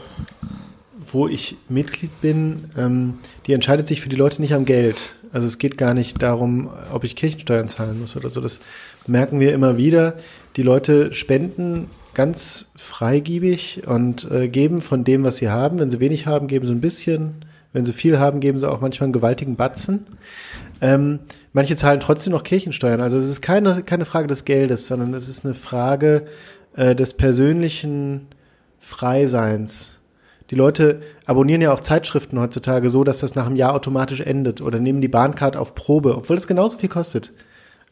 [1.11, 5.15] wo ich Mitglied bin, ähm, die entscheidet sich für die Leute nicht am Geld.
[5.31, 8.41] Also es geht gar nicht darum, ob ich Kirchensteuern zahlen muss oder so.
[8.41, 8.59] Das
[9.07, 10.15] merken wir immer wieder.
[10.55, 15.79] Die Leute spenden ganz freigiebig und äh, geben von dem, was sie haben.
[15.79, 17.45] Wenn sie wenig haben, geben sie ein bisschen.
[17.71, 20.05] Wenn sie viel haben, geben sie auch manchmal einen gewaltigen Batzen.
[20.81, 21.19] Ähm,
[21.53, 23.01] manche zahlen trotzdem noch Kirchensteuern.
[23.01, 26.25] Also es ist keine, keine Frage des Geldes, sondern es ist eine Frage
[26.75, 28.27] äh, des persönlichen
[28.79, 29.98] Freiseins.
[30.49, 34.61] Die Leute abonnieren ja auch Zeitschriften heutzutage so, dass das nach einem Jahr automatisch endet
[34.61, 37.31] oder nehmen die Bahncard auf Probe, obwohl es genauso viel kostet.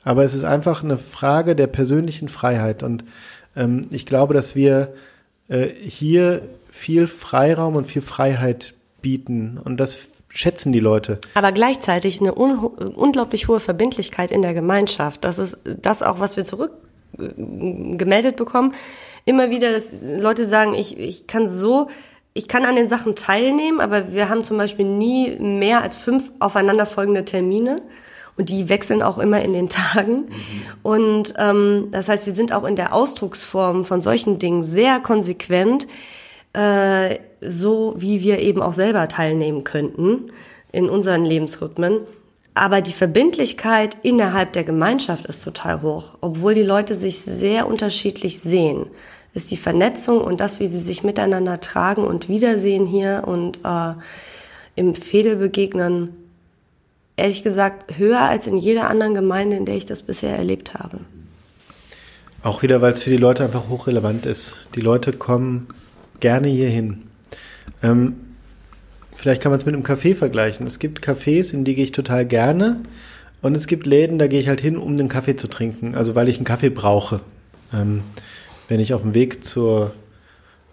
[0.03, 2.81] Aber es ist einfach eine Frage der persönlichen Freiheit.
[2.81, 3.03] Und
[3.55, 4.93] ähm, ich glaube, dass wir
[5.49, 9.59] äh, hier viel Freiraum und viel Freiheit bieten.
[9.63, 11.19] Und das schätzen die Leute.
[11.33, 15.23] Aber gleichzeitig eine un unglaublich hohe Verbindlichkeit in der Gemeinschaft.
[15.23, 18.73] Das ist das auch, was wir zurückgemeldet äh, bekommen.
[19.25, 21.89] Immer wieder, dass Leute sagen, ich, ich kann so
[22.37, 26.31] ich kann an den Sachen teilnehmen, aber wir haben zum Beispiel nie mehr als fünf
[26.39, 27.77] aufeinanderfolgende Termine.
[28.37, 30.11] Und die wechseln auch immer in den Tagen.
[30.11, 30.29] Mhm.
[30.83, 35.87] Und ähm, das heißt, wir sind auch in der Ausdrucksform von solchen Dingen sehr konsequent,
[36.53, 40.31] äh, so wie wir eben auch selber teilnehmen könnten
[40.71, 42.01] in unseren Lebensrhythmen.
[42.53, 48.39] Aber die Verbindlichkeit innerhalb der Gemeinschaft ist total hoch, obwohl die Leute sich sehr unterschiedlich
[48.39, 48.91] sehen
[49.37, 53.93] ist die Vernetzung und das, wie sie sich miteinander tragen und wiedersehen hier und äh,
[54.75, 56.09] im Fädel begegnen,
[57.15, 60.99] ehrlich gesagt, höher als in jeder anderen Gemeinde, in der ich das bisher erlebt habe.
[62.41, 64.67] Auch wieder, weil es für die Leute einfach hochrelevant ist.
[64.75, 65.67] Die Leute kommen
[66.19, 67.03] gerne hierhin.
[67.83, 68.15] Ähm,
[69.15, 70.65] vielleicht kann man es mit einem Café vergleichen.
[70.65, 72.81] Es gibt Cafés, in die gehe ich total gerne.
[73.43, 75.93] Und es gibt Läden, da gehe ich halt hin, um einen Kaffee zu trinken.
[75.93, 77.21] Also weil ich einen Kaffee brauche.
[77.71, 78.01] Ähm,
[78.67, 79.93] wenn ich auf dem Weg zur,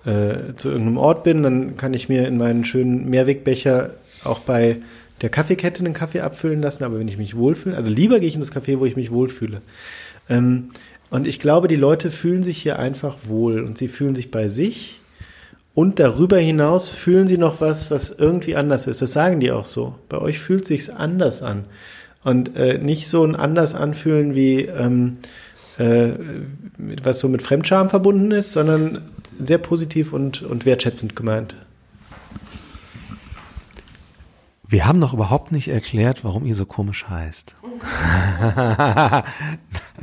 [0.04, 3.90] äh, zu irgendeinem Ort bin, dann kann ich mir in meinen schönen Mehrwegbecher
[4.24, 4.78] auch bei
[5.20, 8.34] der Kaffeekette einen Kaffee abfüllen lassen, aber wenn ich mich wohlfühle, also lieber gehe ich
[8.34, 9.62] in das Café, wo ich mich wohlfühle.
[10.28, 10.70] Ähm,
[11.10, 14.48] und ich glaube, die Leute fühlen sich hier einfach wohl und sie fühlen sich bei
[14.48, 15.00] sich
[15.74, 19.02] und darüber hinaus fühlen sie noch was, was irgendwie anders ist.
[19.02, 19.94] Das sagen die auch so.
[20.08, 21.64] Bei euch fühlt sich's anders an
[22.24, 25.18] und äh, nicht so ein anders anfühlen wie ähm,
[25.78, 26.12] äh,
[27.02, 31.56] was so mit Fremdscham verbunden ist, sondern sehr positiv und, und wertschätzend gemeint.
[34.66, 37.54] Wir haben noch überhaupt nicht erklärt, warum ihr so komisch heißt.
[38.40, 39.24] da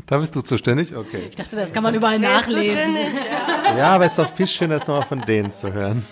[0.07, 0.95] bist du zuständig?
[0.95, 1.23] Okay.
[1.29, 2.95] Ich dachte, das kann man überall nachlesen.
[3.77, 3.95] Ja.
[3.95, 6.05] aber es ist doch viel schöner, das nochmal von denen zu hören.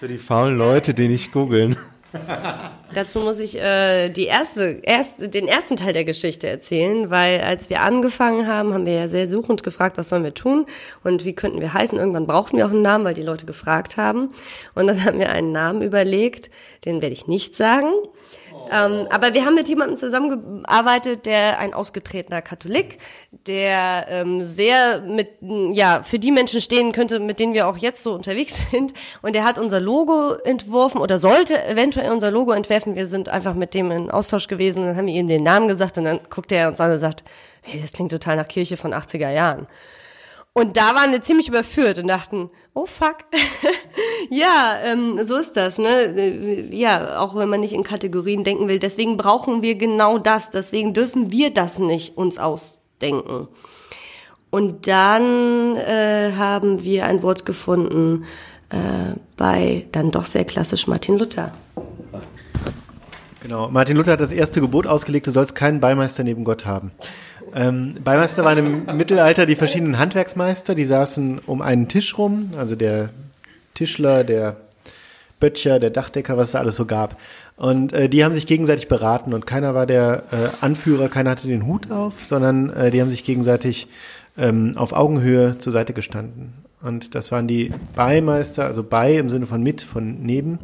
[0.00, 1.76] Für die faulen Leute, die nicht googeln.
[2.94, 7.70] Dazu muss ich äh, die erste, erst, den ersten Teil der Geschichte erzählen, weil als
[7.70, 10.66] wir angefangen haben, haben wir ja sehr suchend gefragt, was sollen wir tun
[11.04, 11.98] und wie könnten wir heißen.
[11.98, 14.32] Irgendwann brauchten wir auch einen Namen, weil die Leute gefragt haben.
[14.74, 16.50] Und dann haben wir einen Namen überlegt,
[16.84, 17.92] den werde ich nicht sagen.
[18.70, 22.98] Ähm, aber wir haben mit jemandem zusammengearbeitet, der ein ausgetretener Katholik,
[23.46, 25.28] der ähm, sehr mit,
[25.72, 28.94] ja, für die Menschen stehen könnte, mit denen wir auch jetzt so unterwegs sind.
[29.22, 32.94] Und der hat unser Logo entworfen oder sollte eventuell unser Logo entwerfen.
[32.94, 35.98] Wir sind einfach mit dem in Austausch gewesen, dann haben wir ihm den Namen gesagt
[35.98, 37.24] und dann guckt er uns an und sagt,
[37.62, 39.66] hey, das klingt total nach Kirche von 80er Jahren.
[40.52, 43.18] Und da waren wir ziemlich überführt und dachten, oh fuck.
[44.30, 46.66] ja, ähm, so ist das, ne?
[46.74, 48.80] Ja, auch wenn man nicht in Kategorien denken will.
[48.80, 50.50] Deswegen brauchen wir genau das.
[50.50, 53.48] Deswegen dürfen wir das nicht uns ausdenken.
[54.50, 58.24] Und dann äh, haben wir ein Wort gefunden
[58.70, 61.52] äh, bei dann doch sehr klassisch Martin Luther.
[63.42, 66.90] Genau, Martin Luther hat das erste Gebot ausgelegt, du sollst keinen Beimeister neben Gott haben.
[67.54, 72.76] Ähm, Beimeister waren im Mittelalter die verschiedenen Handwerksmeister, die saßen um einen Tisch rum, also
[72.76, 73.10] der
[73.74, 74.56] Tischler, der
[75.40, 77.16] Böttcher, der Dachdecker, was es da alles so gab.
[77.56, 81.48] Und äh, die haben sich gegenseitig beraten und keiner war der äh, Anführer, keiner hatte
[81.48, 83.88] den Hut auf, sondern äh, die haben sich gegenseitig
[84.38, 86.52] ähm, auf Augenhöhe zur Seite gestanden.
[86.82, 90.52] Und das waren die Beimeister, also bei im Sinne von mit, von neben.
[90.52, 90.58] Und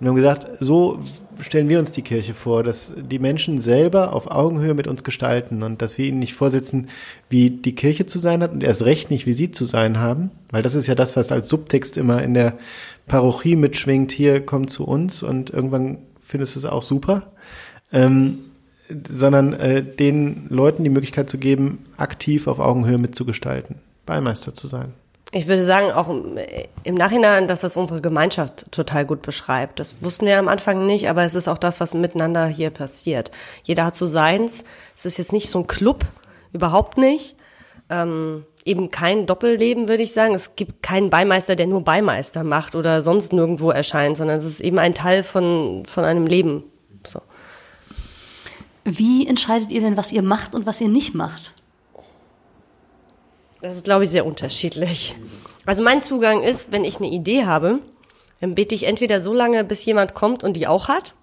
[0.00, 1.00] wir haben gesagt, so
[1.40, 5.64] stellen wir uns die Kirche vor, dass die Menschen selber auf Augenhöhe mit uns gestalten
[5.64, 6.88] und dass wir ihnen nicht vorsitzen,
[7.28, 10.30] wie die Kirche zu sein hat und erst recht nicht, wie sie zu sein haben.
[10.50, 12.58] Weil das ist ja das, was als Subtext immer in der
[13.08, 14.12] Parochie mitschwingt.
[14.12, 17.32] Hier kommt zu uns und irgendwann findest du es auch super.
[17.92, 18.38] Ähm,
[19.08, 24.92] sondern äh, den Leuten die Möglichkeit zu geben, aktiv auf Augenhöhe mitzugestalten, Beimeister zu sein.
[25.32, 29.80] Ich würde sagen, auch im Nachhinein, dass das unsere Gemeinschaft total gut beschreibt.
[29.80, 33.32] Das wussten wir am Anfang nicht, aber es ist auch das, was miteinander hier passiert.
[33.64, 34.64] Jeder hat so seins.
[34.96, 36.04] Es ist jetzt nicht so ein Club,
[36.52, 37.34] überhaupt nicht.
[37.90, 40.34] Ähm, eben kein Doppelleben, würde ich sagen.
[40.34, 44.60] Es gibt keinen Beimeister, der nur Beimeister macht oder sonst nirgendwo erscheint, sondern es ist
[44.60, 46.64] eben ein Teil von, von einem Leben.
[47.04, 47.20] So.
[48.84, 51.52] Wie entscheidet ihr denn, was ihr macht und was ihr nicht macht?
[53.66, 55.16] Das ist, glaube ich, sehr unterschiedlich.
[55.64, 57.80] Also mein Zugang ist, wenn ich eine Idee habe,
[58.40, 61.14] dann bete ich entweder so lange, bis jemand kommt und die auch hat.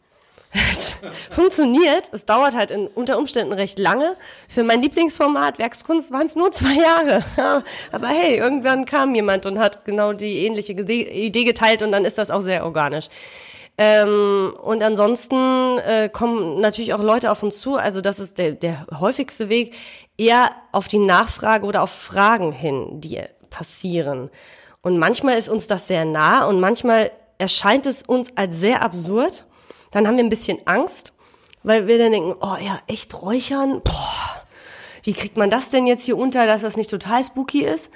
[0.51, 0.95] Es
[1.29, 2.09] funktioniert.
[2.11, 4.17] Es dauert halt in, unter Umständen recht lange.
[4.49, 7.23] Für mein Lieblingsformat Werkskunst waren es nur zwei Jahre.
[7.37, 12.03] Ja, aber hey, irgendwann kam jemand und hat genau die ähnliche Idee geteilt und dann
[12.03, 13.07] ist das auch sehr organisch.
[13.77, 17.75] Ähm, und ansonsten äh, kommen natürlich auch Leute auf uns zu.
[17.75, 19.73] Also das ist der, der häufigste Weg,
[20.17, 24.29] eher auf die Nachfrage oder auf Fragen hin, die passieren.
[24.81, 29.45] Und manchmal ist uns das sehr nah und manchmal erscheint es uns als sehr absurd.
[29.91, 31.13] Dann haben wir ein bisschen Angst,
[31.63, 33.81] weil wir dann denken, oh ja, echt räuchern?
[33.83, 34.43] Boah,
[35.03, 37.91] wie kriegt man das denn jetzt hier unter, dass das nicht total spooky ist?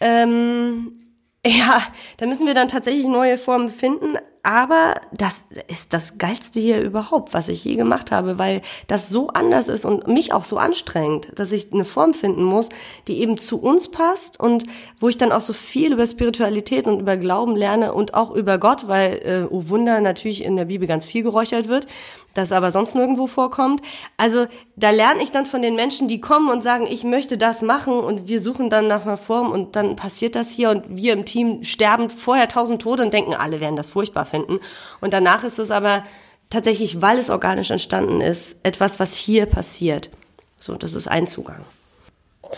[0.00, 0.98] Ähm,
[1.46, 1.82] ja,
[2.18, 4.18] da müssen wir dann tatsächlich neue Formen finden.
[4.44, 9.28] Aber das ist das Geilste hier überhaupt, was ich je gemacht habe, weil das so
[9.28, 12.68] anders ist und mich auch so anstrengt, dass ich eine Form finden muss,
[13.06, 14.64] die eben zu uns passt und
[14.98, 18.58] wo ich dann auch so viel über Spiritualität und über Glauben lerne und auch über
[18.58, 21.86] Gott, weil, äh, oh Wunder, natürlich in der Bibel ganz viel geräuchert wird
[22.34, 23.82] das aber sonst nirgendwo vorkommt.
[24.16, 27.62] Also da lerne ich dann von den Menschen, die kommen und sagen, ich möchte das
[27.62, 31.12] machen und wir suchen dann nach einer Form und dann passiert das hier und wir
[31.12, 34.60] im Team sterben vorher tausend Tote und denken, alle werden das furchtbar finden.
[35.00, 36.04] Und danach ist es aber
[36.50, 40.10] tatsächlich, weil es organisch entstanden ist, etwas, was hier passiert.
[40.58, 41.60] So, das ist ein Zugang.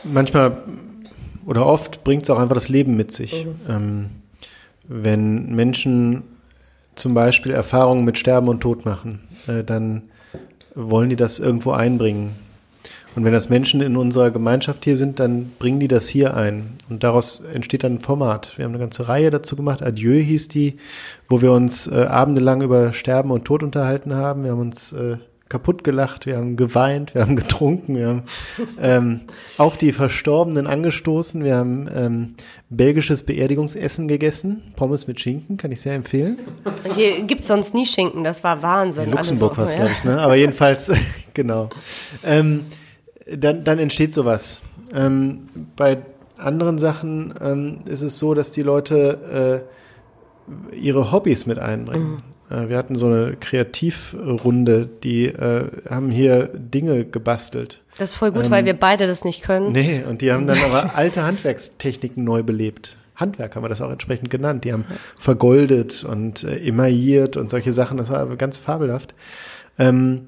[0.02, 0.62] Manchmal
[1.46, 3.44] oder oft bringt es auch einfach das Leben mit sich.
[3.44, 3.60] Mhm.
[3.68, 4.10] Ähm,
[4.86, 6.22] wenn Menschen
[6.94, 10.02] zum Beispiel Erfahrungen mit Sterben und Tod machen, äh, dann
[10.74, 12.34] wollen die das irgendwo einbringen.
[13.14, 16.72] Und wenn das Menschen in unserer Gemeinschaft hier sind, dann bringen die das hier ein.
[16.90, 18.52] Und daraus entsteht dann ein Format.
[18.56, 19.82] Wir haben eine ganze Reihe dazu gemacht.
[19.82, 20.78] Adieu hieß die,
[21.28, 24.42] wo wir uns äh, abendelang über Sterben und Tod unterhalten haben.
[24.42, 28.22] Wir haben uns äh, kaputt gelacht, wir haben geweint, wir haben getrunken, wir haben
[28.80, 29.20] ähm,
[29.58, 32.34] auf die Verstorbenen angestoßen, wir haben ähm,
[32.70, 36.38] belgisches Beerdigungsessen gegessen, Pommes mit Schinken, kann ich sehr empfehlen.
[36.94, 39.04] Hier gibt's sonst nie Schinken, das war Wahnsinn.
[39.04, 40.20] In Luxemburg war es, glaube ich, ne?
[40.20, 40.92] aber jedenfalls,
[41.34, 41.68] genau.
[42.24, 42.64] Ähm,
[43.30, 44.62] dann, dann entsteht sowas.
[44.94, 45.98] Ähm, bei
[46.36, 49.64] anderen Sachen ähm, ist es so, dass die Leute
[50.72, 52.22] äh, ihre Hobbys mit einbringen.
[52.50, 57.82] Äh, wir hatten so eine Kreativrunde, die äh, haben hier Dinge gebastelt.
[57.98, 59.72] Das ist voll gut, ähm, weil wir beide das nicht können.
[59.72, 62.96] Nee, und die haben dann aber alte Handwerkstechniken neu belebt.
[63.16, 64.64] Handwerk, haben wir das auch entsprechend genannt.
[64.64, 64.84] Die haben
[65.16, 67.96] vergoldet und äh, emailliert und solche Sachen.
[67.96, 69.14] Das war ganz fabelhaft.
[69.78, 70.22] Ähm,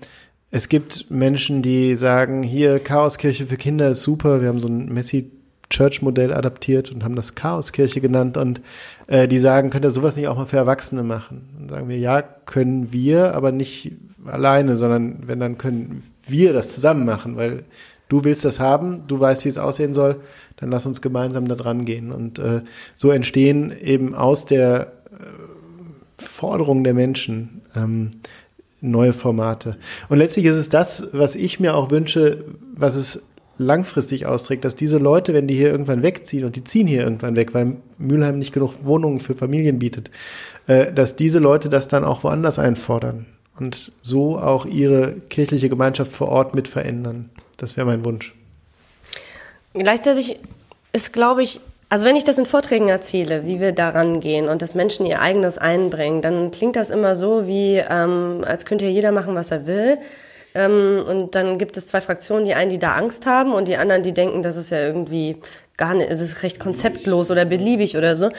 [0.52, 4.40] es gibt Menschen, die sagen, hier Chaoskirche für Kinder ist super.
[4.40, 5.32] Wir haben so ein Messi
[5.70, 8.60] Church-Modell adaptiert und haben das Chaoskirche genannt und
[9.08, 11.48] äh, die sagen, könnt ihr sowas nicht auch mal für Erwachsene machen?
[11.58, 13.92] Dann sagen wir, ja, können wir, aber nicht
[14.24, 17.64] alleine, sondern wenn, dann können wir das zusammen machen, weil
[18.08, 20.20] du willst das haben, du weißt, wie es aussehen soll,
[20.56, 22.12] dann lass uns gemeinsam da dran gehen.
[22.12, 22.62] Und äh,
[22.94, 28.10] so entstehen eben aus der äh, Forderung der Menschen ähm,
[28.80, 29.76] neue Formate.
[30.08, 32.44] Und letztlich ist es das, was ich mir auch wünsche,
[32.74, 33.22] was es
[33.58, 37.36] langfristig austrägt, dass diese Leute, wenn die hier irgendwann wegziehen und die ziehen hier irgendwann
[37.36, 40.10] weg, weil Mülheim nicht genug Wohnungen für Familien bietet,
[40.66, 43.26] äh, dass diese Leute das dann auch woanders einfordern
[43.58, 47.30] und so auch ihre kirchliche Gemeinschaft vor Ort mit verändern.
[47.56, 48.34] Das wäre mein Wunsch.
[49.72, 50.38] Gleichzeitig
[50.92, 54.60] ist, glaube ich, also wenn ich das in Vorträgen erzähle, wie wir daran gehen und
[54.60, 58.90] dass Menschen ihr eigenes einbringen, dann klingt das immer so wie, ähm, als könnte ja
[58.90, 59.98] jeder machen, was er will.
[60.56, 63.76] Ähm, und dann gibt es zwei Fraktionen, die einen, die da Angst haben und die
[63.76, 65.36] anderen, die denken, das ist ja irgendwie
[65.76, 68.30] gar nicht, es ist recht konzeptlos oder beliebig oder so.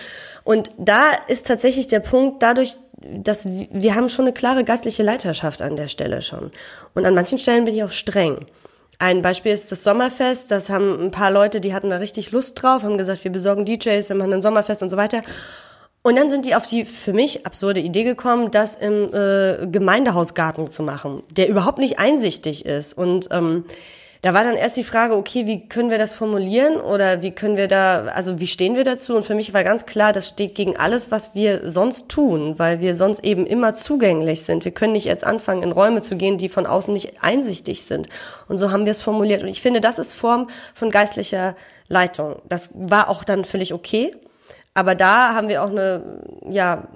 [0.43, 5.61] Und da ist tatsächlich der Punkt, dadurch, dass wir haben schon eine klare geistliche Leiterschaft
[5.61, 6.51] an der Stelle schon.
[6.95, 8.47] Und an manchen Stellen bin ich auch streng.
[8.97, 10.49] Ein Beispiel ist das Sommerfest.
[10.49, 13.63] Das haben ein paar Leute, die hatten da richtig Lust drauf, haben gesagt, wir besorgen
[13.63, 15.21] DJs, wir machen ein Sommerfest und so weiter.
[16.07, 20.71] Und dann sind die auf die für mich absurde Idee gekommen, das im äh, Gemeindehausgarten
[20.71, 22.97] zu machen, der überhaupt nicht einsichtig ist.
[22.97, 23.65] Und ähm,
[24.21, 27.57] da war dann erst die Frage, okay, wie können wir das formulieren oder wie können
[27.57, 29.17] wir da, also wie stehen wir dazu?
[29.17, 32.79] Und für mich war ganz klar, das steht gegen alles, was wir sonst tun, weil
[32.79, 34.63] wir sonst eben immer zugänglich sind.
[34.63, 38.07] Wir können nicht jetzt anfangen, in Räume zu gehen, die von außen nicht einsichtig sind.
[38.47, 39.43] Und so haben wir es formuliert.
[39.43, 41.57] Und ich finde, das ist Form von geistlicher
[41.89, 42.37] Leitung.
[42.47, 44.13] Das war auch dann völlig okay.
[44.77, 46.87] Aber da haben wir auch eine, ja,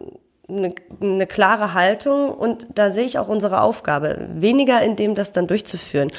[0.48, 4.28] eine, eine klare Haltung und da sehe ich auch unsere Aufgabe.
[4.36, 6.12] Weniger in dem, das dann durchzuführen.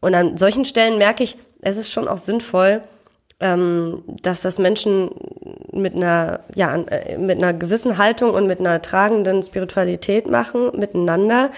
[0.00, 2.80] Und an solchen Stellen merke ich, es ist schon auch sinnvoll,
[3.40, 5.10] ähm, dass das Menschen
[5.70, 11.50] mit einer, ja, äh, mit einer gewissen Haltung und mit einer tragenden Spiritualität machen, miteinander.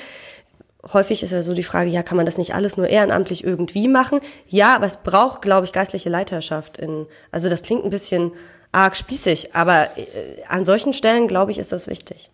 [0.93, 3.87] Häufig ist ja so die Frage, ja, kann man das nicht alles nur ehrenamtlich irgendwie
[3.87, 4.19] machen?
[4.49, 8.33] Ja, aber es braucht, glaube ich, geistliche Leiterschaft in, also das klingt ein bisschen
[8.77, 10.05] arg spießig, aber äh,
[10.49, 12.31] an solchen Stellen, glaube ich, ist das wichtig.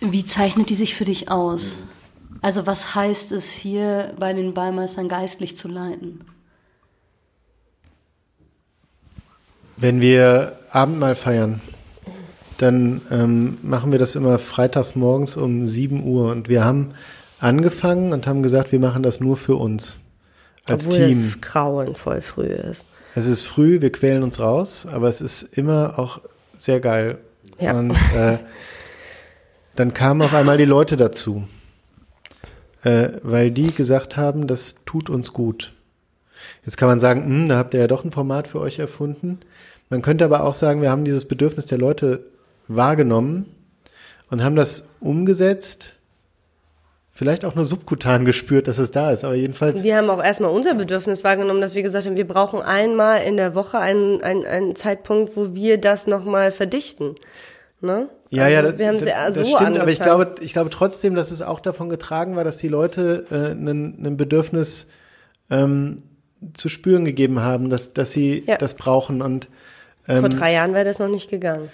[0.00, 1.82] Wie zeichnet die sich für dich aus?
[2.40, 6.24] Also was heißt es hier bei den Beimeistern geistlich zu leiten?
[9.76, 11.60] Wenn wir Abendmahl feiern,
[12.58, 16.94] dann ähm, machen wir das immer freitags morgens um 7 Uhr und wir haben
[17.38, 20.00] angefangen und haben gesagt, wir machen das nur für uns
[20.64, 21.10] als Obwohl Team.
[21.10, 22.86] es grauenvoll früh ist.
[23.14, 26.20] Es ist früh, wir quälen uns raus, aber es ist immer auch
[26.56, 27.18] sehr geil.
[27.60, 27.78] Ja.
[27.78, 28.38] Und äh,
[29.76, 31.44] dann kamen auf einmal die Leute dazu,
[32.82, 35.72] äh, weil die gesagt haben, das tut uns gut.
[36.64, 39.38] Jetzt kann man sagen, hm, da habt ihr ja doch ein Format für euch erfunden.
[39.90, 42.30] Man könnte aber auch sagen, wir haben dieses Bedürfnis der Leute
[42.66, 43.46] wahrgenommen
[44.30, 45.93] und haben das umgesetzt
[47.14, 49.82] vielleicht auch nur subkutan gespürt, dass es da ist, aber jedenfalls.
[49.82, 53.36] Wir haben auch erstmal unser Bedürfnis wahrgenommen, dass wir gesagt haben, wir brauchen einmal in
[53.36, 57.14] der Woche einen, einen, einen Zeitpunkt, wo wir das nochmal verdichten.
[57.80, 58.08] Ne?
[58.30, 59.80] Ja, also ja, wir haben das, das so stimmt, angefangen.
[59.80, 63.26] aber ich glaube, ich glaube trotzdem, dass es auch davon getragen war, dass die Leute
[63.30, 64.88] äh, ein, Bedürfnis
[65.50, 66.02] ähm,
[66.56, 68.56] zu spüren gegeben haben, dass, dass sie Ja.
[68.56, 69.48] das brauchen und
[70.06, 71.70] Vor ähm, drei Jahren wäre das noch nicht gegangen.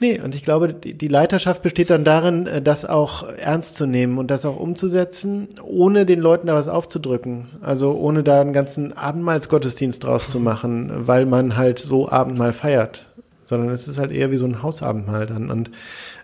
[0.00, 4.18] Nee, und ich glaube, die Leiterschaft besteht dann darin, äh, das auch ernst zu nehmen
[4.18, 7.46] und das auch umzusetzen, ohne den Leuten da was aufzudrücken.
[7.60, 13.06] Also ohne da einen ganzen Abendmahlsgottesdienst draus zu machen, weil man halt so Abendmahl feiert.
[13.46, 15.50] Sondern es ist halt eher wie so ein Hausabendmahl dann.
[15.50, 15.70] Und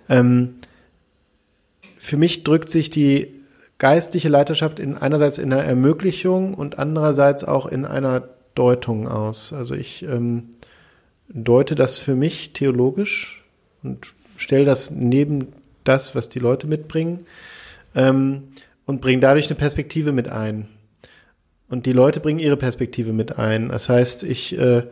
[0.09, 0.57] ähm,
[1.99, 3.41] für mich drückt sich die
[3.79, 8.25] geistliche Leiterschaft in einerseits in einer Ermöglichung und andererseits auch in einer
[8.57, 9.53] Deutung aus.
[9.53, 10.51] Also ich ähm,
[11.29, 13.40] deute das für mich theologisch
[13.83, 15.49] und stelle das neben
[15.85, 17.25] das, was die Leute mitbringen
[17.95, 18.45] ähm,
[18.87, 20.69] und bringe dadurch eine Perspektive mit ein.
[21.69, 23.69] Und die Leute bringen ihre Perspektive mit ein.
[23.69, 24.83] Das heißt, ich äh,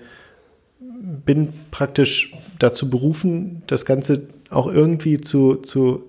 [1.26, 6.04] bin praktisch dazu berufen, das Ganze auch irgendwie zu, zu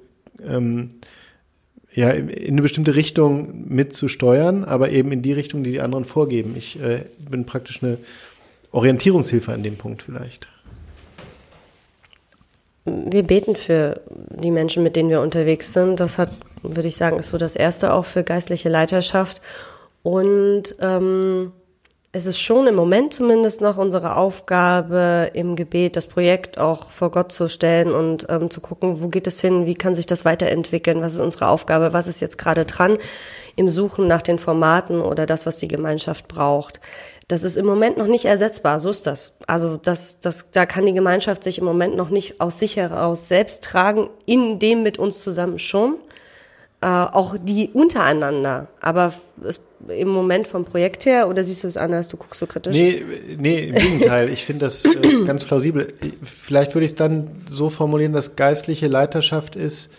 [0.48, 0.92] ähm,
[1.94, 6.06] ja, in in eine bestimmte Richtung mitzusteuern, aber eben in die Richtung, die die anderen
[6.06, 6.56] vorgeben.
[6.56, 7.98] Ich äh, bin praktisch eine
[8.72, 10.48] Orientierungshilfe an dem Punkt vielleicht.
[12.86, 16.00] Wir beten für die Menschen, mit denen wir unterwegs sind.
[16.00, 16.30] Das hat,
[16.64, 19.42] würde ich sagen, ist so das Erste auch für geistliche Leiterschaft.
[20.02, 21.52] Und ähm,
[22.12, 27.12] es ist schon im Moment zumindest noch unsere Aufgabe im Gebet, das Projekt auch vor
[27.12, 30.26] Gott zu stellen und ähm, zu gucken, wo geht es hin, wie kann sich das
[30.26, 32.98] weiterentwickeln, was ist unsere Aufgabe, was ist jetzt gerade dran
[33.56, 36.82] im Suchen nach den Formaten oder das, was die Gemeinschaft braucht.
[37.30, 39.34] Das ist im Moment noch nicht ersetzbar, so ist das.
[39.46, 43.28] Also das, das, da kann die Gemeinschaft sich im Moment noch nicht aus sich heraus
[43.28, 46.00] selbst tragen, in dem mit uns zusammen schon
[46.82, 48.68] äh, auch die untereinander.
[48.82, 49.14] Aber
[49.46, 49.60] es,
[49.90, 52.76] im Moment vom Projekt her, oder siehst du es anders, du guckst so kritisch?
[52.76, 53.04] Nee,
[53.38, 54.30] nee im Gegenteil.
[54.30, 55.94] Ich finde das äh, ganz plausibel.
[56.24, 59.92] Vielleicht würde ich es dann so formulieren, dass geistliche Leiterschaft ist,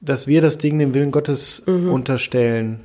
[0.00, 1.92] dass wir das Ding dem Willen Gottes mhm.
[1.92, 2.80] unterstellen.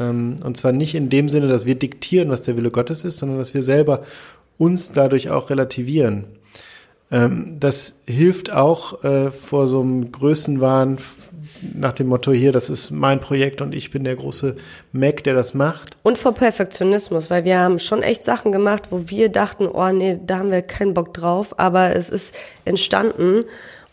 [0.00, 3.18] Ähm, und zwar nicht in dem Sinne, dass wir diktieren, was der Wille Gottes ist,
[3.18, 4.02] sondern dass wir selber
[4.58, 6.24] uns dadurch auch relativieren.
[7.12, 10.98] Ähm, das hilft auch äh, vor so einem Größenwahn
[11.74, 14.56] nach dem Motto hier, das ist mein Projekt und ich bin der große
[14.92, 15.96] Mac, der das macht.
[16.02, 20.18] Und vor Perfektionismus, weil wir haben schon echt Sachen gemacht, wo wir dachten, oh nee,
[20.24, 22.34] da haben wir keinen Bock drauf, aber es ist
[22.64, 23.44] entstanden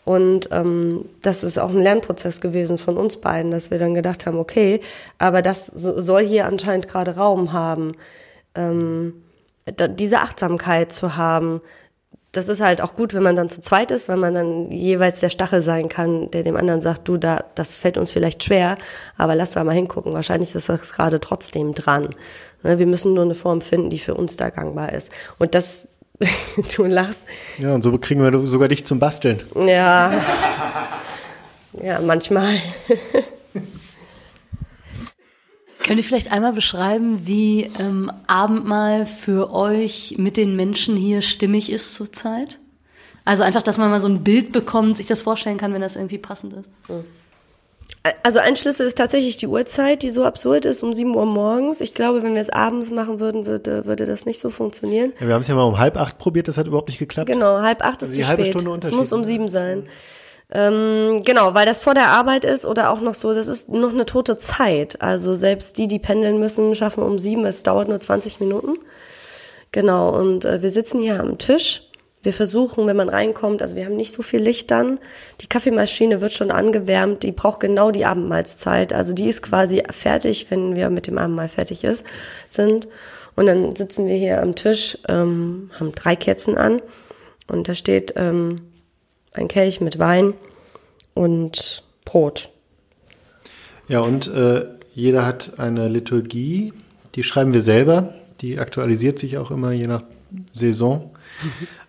[0.08, 4.24] und ähm, das ist auch ein Lernprozess gewesen von uns beiden, dass wir dann gedacht
[4.24, 4.80] haben, okay,
[5.18, 7.92] aber das soll hier anscheinend gerade Raum haben,
[8.54, 9.12] ähm,
[9.66, 11.60] diese Achtsamkeit zu haben,
[12.32, 15.20] das ist halt auch gut, wenn man dann zu zweit ist, weil man dann jeweils
[15.20, 18.78] der Stachel sein kann, der dem anderen sagt, du, da, das fällt uns vielleicht schwer,
[19.18, 20.14] aber lass da mal hingucken.
[20.14, 22.14] Wahrscheinlich ist das gerade trotzdem dran.
[22.62, 25.12] Ne, wir müssen nur eine Form finden, die für uns da gangbar ist.
[25.38, 25.86] Und das,
[26.76, 27.24] du lachst.
[27.58, 29.42] Ja, und so kriegen wir sogar dich zum Basteln.
[29.54, 30.12] Ja.
[31.82, 32.60] Ja, manchmal.
[35.84, 41.72] Könnt ihr vielleicht einmal beschreiben, wie ähm, Abendmahl für euch mit den Menschen hier stimmig
[41.72, 42.58] ist zurzeit?
[43.24, 45.96] Also einfach, dass man mal so ein Bild bekommt, sich das vorstellen kann, wenn das
[45.96, 46.68] irgendwie passend ist.
[48.22, 51.80] Also ein Schlüssel ist tatsächlich die Uhrzeit, die so absurd ist, um 7 Uhr morgens.
[51.80, 55.12] Ich glaube, wenn wir es abends machen würden, würde, würde das nicht so funktionieren.
[55.20, 57.28] Ja, wir haben es ja mal um halb acht probiert, das hat überhaupt nicht geklappt.
[57.30, 58.84] Genau, halb acht ist also zu spät.
[58.84, 59.88] Es muss um sieben sein.
[60.50, 63.90] Ähm, genau, weil das vor der Arbeit ist oder auch noch so, das ist noch
[63.90, 65.02] eine tote Zeit.
[65.02, 68.78] Also selbst die, die pendeln müssen, schaffen um sieben, es dauert nur 20 Minuten.
[69.72, 71.87] Genau, und äh, wir sitzen hier am Tisch.
[72.22, 74.98] Wir versuchen, wenn man reinkommt, also wir haben nicht so viel Licht dann.
[75.40, 78.92] Die Kaffeemaschine wird schon angewärmt, die braucht genau die Abendmahlzeit.
[78.92, 82.04] Also die ist quasi fertig, wenn wir mit dem Abendmahl fertig ist,
[82.48, 82.88] sind.
[83.36, 86.82] Und dann sitzen wir hier am Tisch, ähm, haben drei Kerzen an
[87.46, 88.62] und da steht ähm,
[89.32, 90.34] ein Kelch mit Wein
[91.14, 92.50] und Brot.
[93.86, 96.72] Ja, und äh, jeder hat eine Liturgie,
[97.14, 100.02] die schreiben wir selber, die aktualisiert sich auch immer je nach
[100.52, 101.10] Saison.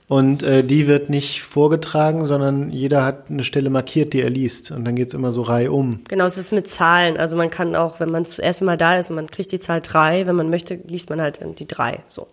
[0.09, 4.71] Und äh, die wird nicht vorgetragen, sondern jeder hat eine Stelle markiert, die er liest.
[4.71, 5.99] Und dann geht es immer so reihum.
[6.09, 7.15] Genau, es ist mit Zahlen.
[7.15, 9.59] Also man kann auch, wenn man das erste Mal da ist und man kriegt die
[9.59, 11.99] Zahl drei, wenn man möchte, liest man halt die drei.
[12.07, 12.27] So.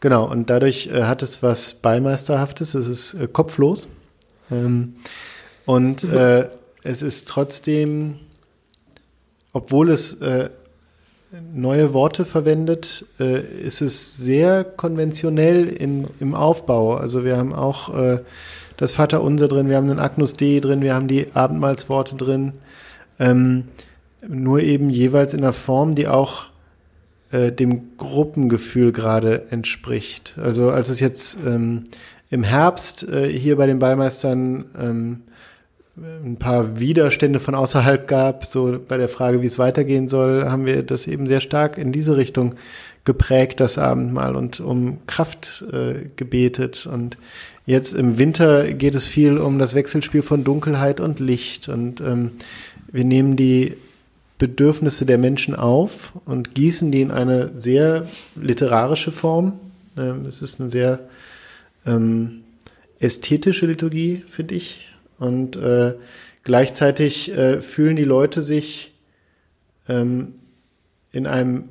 [0.00, 3.90] Genau, und dadurch äh, hat es was Beimeisterhaftes, es ist äh, kopflos.
[4.50, 4.96] Ähm,
[5.66, 6.48] und äh,
[6.82, 8.20] es ist trotzdem,
[9.52, 10.48] obwohl es äh,
[11.54, 16.96] neue Worte verwendet, äh, ist es sehr konventionell in, im Aufbau.
[16.96, 18.20] Also wir haben auch äh,
[18.76, 22.54] das Vaterunser drin, wir haben den Agnus Dei drin, wir haben die Abendmahlsworte drin.
[23.18, 23.64] Ähm,
[24.26, 26.46] nur eben jeweils in einer Form, die auch
[27.30, 30.34] äh, dem Gruppengefühl gerade entspricht.
[30.42, 31.84] Also als es jetzt ähm,
[32.30, 35.22] im Herbst äh, hier bei den Beimeistern ähm,
[36.24, 40.66] ein paar Widerstände von außerhalb gab, so bei der Frage, wie es weitergehen soll, haben
[40.66, 42.54] wir das eben sehr stark in diese Richtung
[43.04, 46.86] geprägt, das Abendmahl und um Kraft äh, gebetet.
[46.86, 47.16] Und
[47.66, 51.68] jetzt im Winter geht es viel um das Wechselspiel von Dunkelheit und Licht.
[51.68, 52.32] Und ähm,
[52.90, 53.76] wir nehmen die
[54.38, 58.06] Bedürfnisse der Menschen auf und gießen die in eine sehr
[58.40, 59.60] literarische Form.
[59.98, 61.00] Ähm, es ist eine sehr
[61.86, 62.42] ähm,
[63.00, 64.89] ästhetische Liturgie, finde ich.
[65.20, 65.94] Und äh,
[66.42, 68.92] gleichzeitig äh, fühlen die Leute sich
[69.88, 70.34] ähm,
[71.12, 71.68] in einem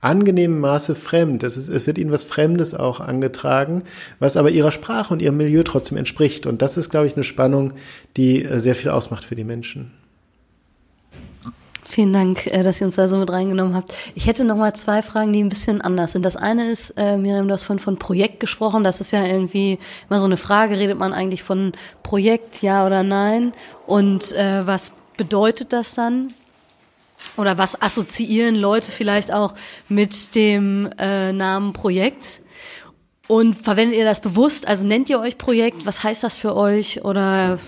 [0.00, 1.44] angenehmen Maße fremd.
[1.44, 3.84] Es, ist, es wird ihnen was Fremdes auch angetragen,
[4.18, 6.46] was aber ihrer Sprache und ihrem Milieu trotzdem entspricht.
[6.46, 7.74] Und das ist, glaube ich, eine Spannung,
[8.16, 9.92] die äh, sehr viel ausmacht für die Menschen.
[11.92, 13.92] Vielen Dank, äh, dass ihr uns da so mit reingenommen habt.
[14.14, 16.24] Ich hätte noch mal zwei Fragen, die ein bisschen anders sind.
[16.24, 18.82] Das eine ist, äh, Miriam, du hast von, von Projekt gesprochen.
[18.82, 19.78] Das ist ja irgendwie
[20.08, 20.78] immer so eine Frage.
[20.78, 21.72] Redet man eigentlich von
[22.02, 23.52] Projekt, ja oder nein?
[23.86, 26.32] Und äh, was bedeutet das dann?
[27.36, 29.52] Oder was assoziieren Leute vielleicht auch
[29.90, 32.40] mit dem äh, Namen Projekt?
[33.28, 34.66] Und verwendet ihr das bewusst?
[34.66, 35.84] Also nennt ihr euch Projekt?
[35.84, 37.04] Was heißt das für euch?
[37.04, 37.58] Oder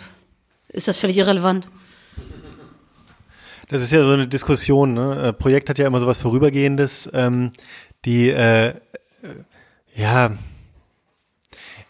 [0.68, 1.68] ist das völlig irrelevant?
[3.69, 4.95] Das ist ja so eine Diskussion.
[4.95, 5.29] Ne?
[5.29, 7.09] Äh, Projekt hat ja immer so was Vorübergehendes.
[7.12, 7.51] Ähm,
[8.05, 8.75] die, äh, äh,
[9.95, 10.33] ja,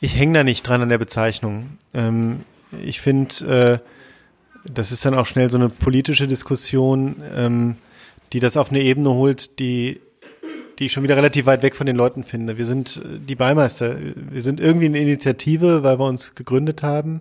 [0.01, 1.79] ich hänge da nicht dran an der Bezeichnung.
[1.95, 2.41] Ähm,
[2.85, 7.77] ich finde, äh, das ist dann auch schnell so eine politische Diskussion, ähm,
[8.33, 10.01] die das auf eine Ebene holt, die,
[10.79, 12.59] die ich schon wieder relativ weit weg von den Leuten finde.
[12.59, 13.97] Wir sind äh, die Beimeister.
[14.15, 17.21] Wir sind irgendwie eine Initiative, weil wir uns gegründet haben.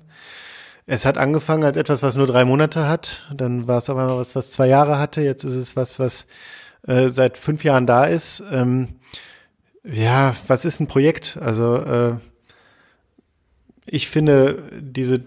[0.86, 3.24] Es hat angefangen als etwas, was nur drei Monate hat.
[3.34, 5.22] Dann war es auf einmal was, was zwei Jahre hatte.
[5.22, 6.28] Jetzt ist es was, was
[6.88, 8.44] äh, seit fünf Jahren da ist.
[8.52, 8.90] Ähm,
[9.84, 11.38] ja, was ist ein Projekt?
[11.40, 12.16] Also äh,
[13.86, 15.22] ich finde diese,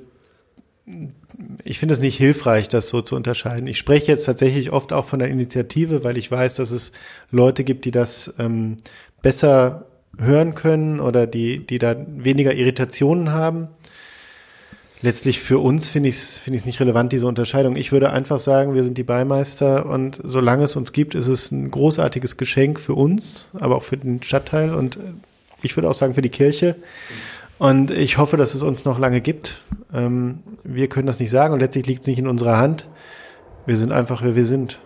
[1.64, 3.66] ich finde es nicht hilfreich, das so zu unterscheiden.
[3.66, 6.92] Ich spreche jetzt tatsächlich oft auch von der Initiative, weil ich weiß, dass es
[7.30, 8.78] Leute gibt, die das ähm,
[9.22, 9.86] besser
[10.18, 13.68] hören können oder die, die da weniger Irritationen haben.
[15.06, 17.76] Letztlich für uns finde ich es finde ich nicht relevant, diese Unterscheidung.
[17.76, 21.52] Ich würde einfach sagen, wir sind die Beimeister und solange es uns gibt, ist es
[21.52, 24.98] ein großartiges Geschenk für uns, aber auch für den Stadtteil und
[25.62, 26.74] ich würde auch sagen für die Kirche.
[27.60, 29.62] Und ich hoffe, dass es uns noch lange gibt.
[29.94, 32.88] Ähm, wir können das nicht sagen und letztlich liegt es nicht in unserer Hand.
[33.64, 34.80] Wir sind einfach, wer wir sind.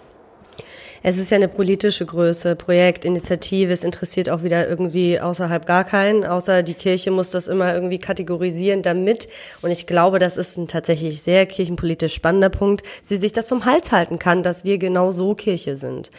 [1.03, 3.73] Es ist ja eine politische Größe, Projekt, Initiative.
[3.73, 7.99] Es interessiert auch wieder irgendwie außerhalb gar keinen, außer die Kirche muss das immer irgendwie
[7.99, 9.29] kategorisieren damit.
[9.63, 13.65] Und ich glaube, das ist ein tatsächlich sehr kirchenpolitisch spannender Punkt, sie sich das vom
[13.65, 16.11] Hals halten kann, dass wir genau so Kirche sind.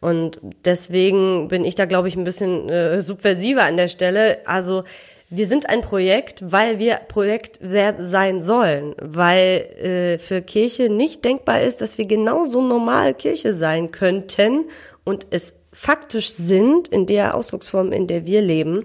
[0.00, 4.38] Und deswegen bin ich da, glaube ich, ein bisschen äh, subversiver an der Stelle.
[4.46, 4.84] Also
[5.32, 11.62] wir sind ein Projekt, weil wir Projekt sein sollen, weil äh, für Kirche nicht denkbar
[11.62, 14.64] ist, dass wir genauso normal Kirche sein könnten
[15.04, 18.84] und es faktisch sind in der Ausdrucksform, in der wir leben,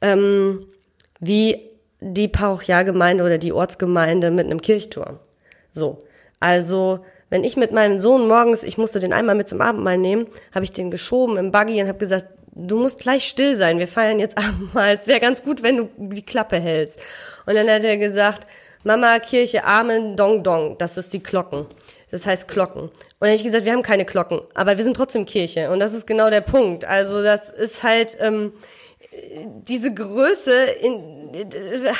[0.00, 0.60] ähm,
[1.18, 1.68] wie
[2.00, 5.18] die Parochialgemeinde oder die Ortsgemeinde mit einem Kirchturm.
[5.72, 6.04] So,
[6.38, 10.26] also wenn ich mit meinem Sohn morgens, ich musste den einmal mit zum Abendmahl nehmen,
[10.54, 13.88] habe ich den geschoben im Buggy und habe gesagt, du musst gleich still sein, wir
[13.88, 16.98] feiern jetzt Abendmahl, es wäre ganz gut, wenn du die Klappe hältst.
[17.44, 18.46] Und dann hat er gesagt,
[18.82, 21.66] Mama, Kirche, Amen, Dong Dong, das ist die Glocken.
[22.10, 22.82] Das heißt Glocken.
[22.82, 25.70] Und dann habe ich gesagt, wir haben keine Glocken, aber wir sind trotzdem Kirche.
[25.70, 26.84] Und das ist genau der Punkt.
[26.84, 28.52] Also das ist halt ähm,
[29.68, 31.25] diese Größe in,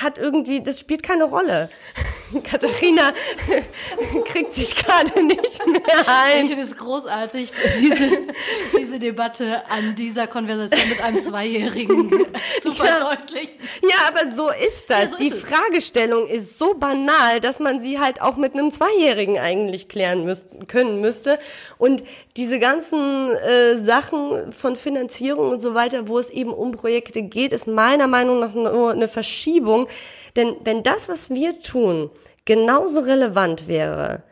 [0.02, 1.68] hat irgendwie, das spielt keine Rolle.
[2.42, 3.12] Katharina
[4.24, 6.44] kriegt sich gerade nicht mehr ein.
[6.44, 8.10] Ich finde es großartig, diese,
[8.76, 12.10] diese Debatte an dieser Konversation mit einem Zweijährigen
[12.60, 13.54] zu verdeutlichen.
[13.82, 15.02] Ja, aber so ist das.
[15.02, 18.70] Ja, so Die ist Fragestellung ist so banal, dass man sie halt auch mit einem
[18.70, 21.38] Zweijährigen eigentlich klären müssten, können müsste.
[21.78, 22.02] Und
[22.36, 27.52] diese ganzen äh, Sachen von Finanzierung und so weiter, wo es eben um Projekte geht,
[27.52, 29.88] ist meiner Meinung nach nur eine Verschiebung.
[30.36, 32.10] Denn wenn das, was wir tun,
[32.44, 34.22] genauso relevant wäre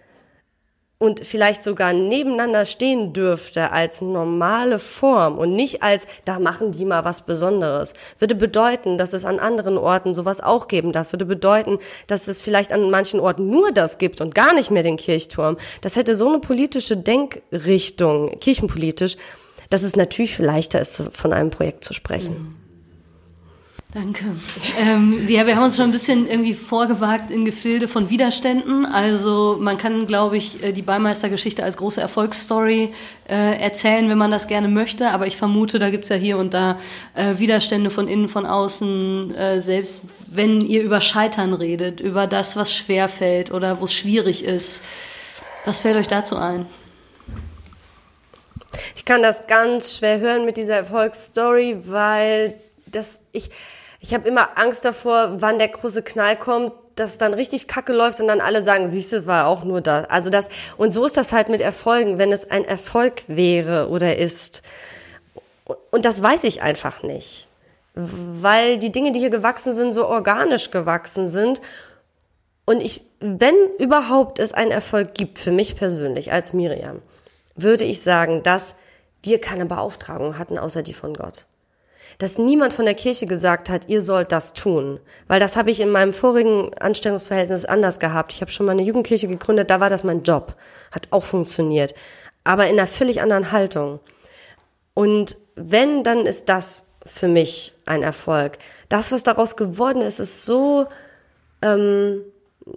[0.99, 6.85] und vielleicht sogar nebeneinander stehen dürfte als normale Form und nicht als, da machen die
[6.85, 11.25] mal was Besonderes, würde bedeuten, dass es an anderen Orten sowas auch geben darf, würde
[11.25, 14.99] bedeuten, dass es vielleicht an manchen Orten nur das gibt und gar nicht mehr den
[14.99, 15.57] Kirchturm.
[15.81, 19.17] Das hätte so eine politische Denkrichtung, kirchenpolitisch,
[19.71, 22.35] dass es natürlich leichter ist, von einem Projekt zu sprechen.
[22.35, 22.64] Mhm.
[23.95, 24.25] Danke.
[24.77, 28.87] Ähm, wir, wir haben uns schon ein bisschen irgendwie vorgewagt in Gefilde von Widerständen.
[28.87, 32.93] Also man kann, glaube ich, äh, die Beimeistergeschichte als große Erfolgsstory
[33.29, 35.13] äh, erzählen, wenn man das gerne möchte.
[35.13, 36.81] Aber ich vermute, da gibt's ja hier und da
[37.15, 39.33] äh, Widerstände von innen, von außen.
[39.37, 43.95] Äh, selbst wenn ihr über Scheitern redet, über das, was schwer fällt oder wo es
[43.95, 44.83] schwierig ist.
[45.65, 46.67] Was fällt euch dazu ein?
[48.97, 52.55] Ich kann das ganz schwer hören mit dieser Erfolgsstory, weil
[52.87, 53.51] das ich
[54.05, 58.21] ich habe immer Angst davor, wann der große Knall kommt, dass dann richtig Kacke läuft
[58.21, 60.03] und dann alle sagen, siehst du, war auch nur da.
[60.11, 64.19] Also das und so ist das halt mit Erfolgen, wenn es ein Erfolg wäre oder
[64.19, 64.63] ist.
[65.91, 67.49] Und das weiß ich einfach nicht,
[67.95, 71.63] weil die Dinge, die hier gewachsen sind, so organisch gewachsen sind.
[72.67, 77.01] Und ich, wenn überhaupt es einen Erfolg gibt für mich persönlich als Miriam,
[77.57, 78.75] würde ich sagen, dass
[79.23, 81.47] wir keine Beauftragung hatten außer die von Gott
[82.19, 85.01] dass niemand von der Kirche gesagt hat, ihr sollt das tun.
[85.27, 88.33] Weil das habe ich in meinem vorigen Anstellungsverhältnis anders gehabt.
[88.33, 90.57] Ich habe schon mal eine Jugendkirche gegründet, da war das mein Job.
[90.93, 91.95] Hat auch funktioniert.
[92.45, 94.01] Aber in einer völlig anderen Haltung.
[94.95, 98.59] Und wenn, dann ist das für mich ein Erfolg.
[98.89, 100.87] Das, was daraus geworden ist, ist so
[101.63, 102.23] ähm,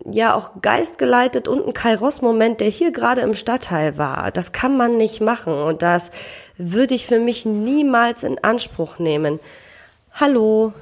[0.05, 4.31] ja auch geistgeleitet und ein Kairos-Moment, der hier gerade im Stadtteil war.
[4.31, 6.11] Das kann man nicht machen und das
[6.57, 9.39] würde ich für mich niemals in Anspruch nehmen.
[10.13, 10.73] Hallo.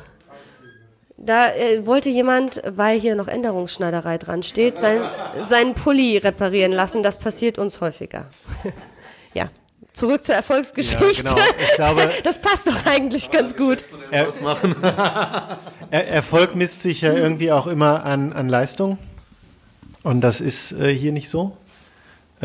[1.18, 5.02] Da äh, wollte jemand, weil hier noch Änderungsschneiderei dran steht, sein,
[5.42, 7.04] seinen Pulli reparieren lassen.
[7.04, 8.26] Das passiert uns häufiger.
[9.34, 9.50] ja.
[9.94, 11.30] zurück zur Erfolgsgeschichte.
[11.30, 11.34] Ja,
[11.78, 11.96] genau.
[11.96, 13.86] Glaube- das passt doch eigentlich ganz gut.
[15.92, 18.98] Er, Erfolg misst sich ja irgendwie auch immer an, an Leistung.
[20.04, 21.56] Und das ist äh, hier nicht so.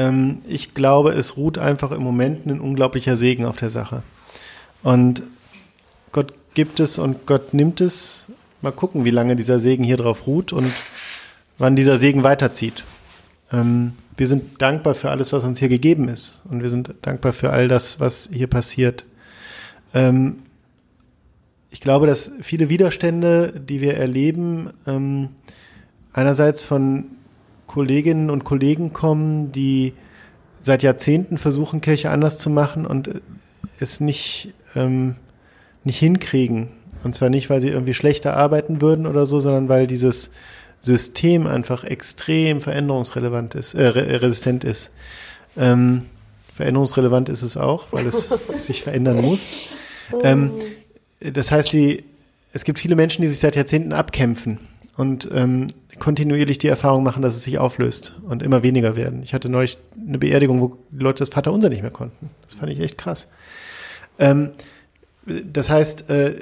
[0.01, 4.03] Ähm, ich glaube, es ruht einfach im Moment ein unglaublicher Segen auf der Sache.
[4.83, 5.23] Und
[6.13, 8.27] Gott gibt es und Gott nimmt es.
[8.63, 10.73] Mal gucken, wie lange dieser Segen hier drauf ruht und
[11.59, 12.85] wann dieser Segen weiterzieht.
[13.53, 16.41] Ähm, wir sind dankbar für alles, was uns hier gegeben ist.
[16.49, 19.05] Und wir sind dankbar für all das, was hier passiert.
[19.93, 20.37] Ähm,
[21.71, 25.29] ich glaube, dass viele Widerstände, die wir erleben, ähm,
[26.13, 27.05] einerseits von
[27.71, 29.93] Kolleginnen und Kollegen kommen, die
[30.61, 33.09] seit Jahrzehnten versuchen, Kirche anders zu machen und
[33.79, 35.15] es nicht, ähm,
[35.85, 36.67] nicht hinkriegen.
[37.05, 40.33] Und zwar nicht, weil sie irgendwie schlechter arbeiten würden oder so, sondern weil dieses
[40.81, 44.91] System einfach extrem veränderungsrelevant ist, äh, re- resistent ist.
[45.57, 46.03] Ähm,
[46.57, 49.61] veränderungsrelevant ist es auch, weil es sich verändern muss.
[50.25, 50.51] Ähm,
[51.21, 52.03] das heißt, sie,
[52.53, 54.59] es gibt viele Menschen, die sich seit Jahrzehnten abkämpfen
[55.01, 59.23] und ähm, kontinuierlich die Erfahrung machen, dass es sich auflöst und immer weniger werden.
[59.23, 62.29] Ich hatte neulich eine Beerdigung, wo die Leute das Vaterunser nicht mehr konnten.
[62.45, 63.29] Das fand ich echt krass.
[64.19, 64.51] Ähm,
[65.25, 66.35] das heißt, äh,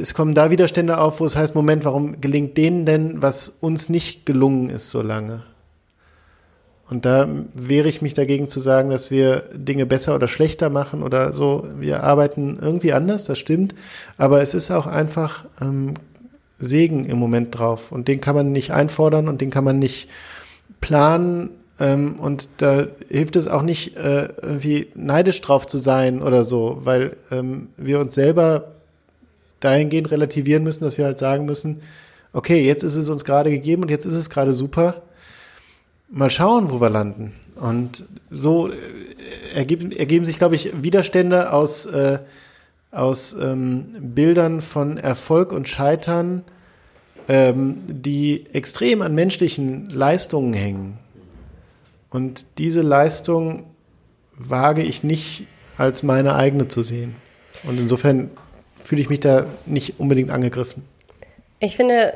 [0.00, 3.88] es kommen da Widerstände auf, wo es heißt, Moment, warum gelingt denen denn, was uns
[3.88, 5.44] nicht gelungen ist so lange?
[6.88, 11.04] Und da wehre ich mich dagegen zu sagen, dass wir Dinge besser oder schlechter machen
[11.04, 11.68] oder so.
[11.78, 13.76] Wir arbeiten irgendwie anders, das stimmt.
[14.18, 15.94] Aber es ist auch einfach ähm,
[16.60, 17.90] Segen im Moment drauf.
[17.90, 20.08] Und den kann man nicht einfordern und den kann man nicht
[20.80, 21.50] planen.
[21.78, 26.78] Ähm, und da hilft es auch nicht, äh, irgendwie neidisch drauf zu sein oder so,
[26.82, 28.72] weil ähm, wir uns selber
[29.60, 31.82] dahingehend relativieren müssen, dass wir halt sagen müssen,
[32.32, 35.02] okay, jetzt ist es uns gerade gegeben und jetzt ist es gerade super.
[36.08, 37.32] Mal schauen, wo wir landen.
[37.56, 38.74] Und so äh,
[39.54, 42.18] ergeben, ergeben sich, glaube ich, Widerstände aus, äh,
[42.90, 46.44] aus ähm, Bildern von Erfolg und Scheitern,
[47.28, 50.98] ähm, die extrem an menschlichen Leistungen hängen.
[52.10, 53.64] Und diese Leistung
[54.36, 57.14] wage ich nicht als meine eigene zu sehen.
[57.62, 58.30] Und insofern
[58.82, 60.84] fühle ich mich da nicht unbedingt angegriffen.
[61.60, 62.14] Ich finde,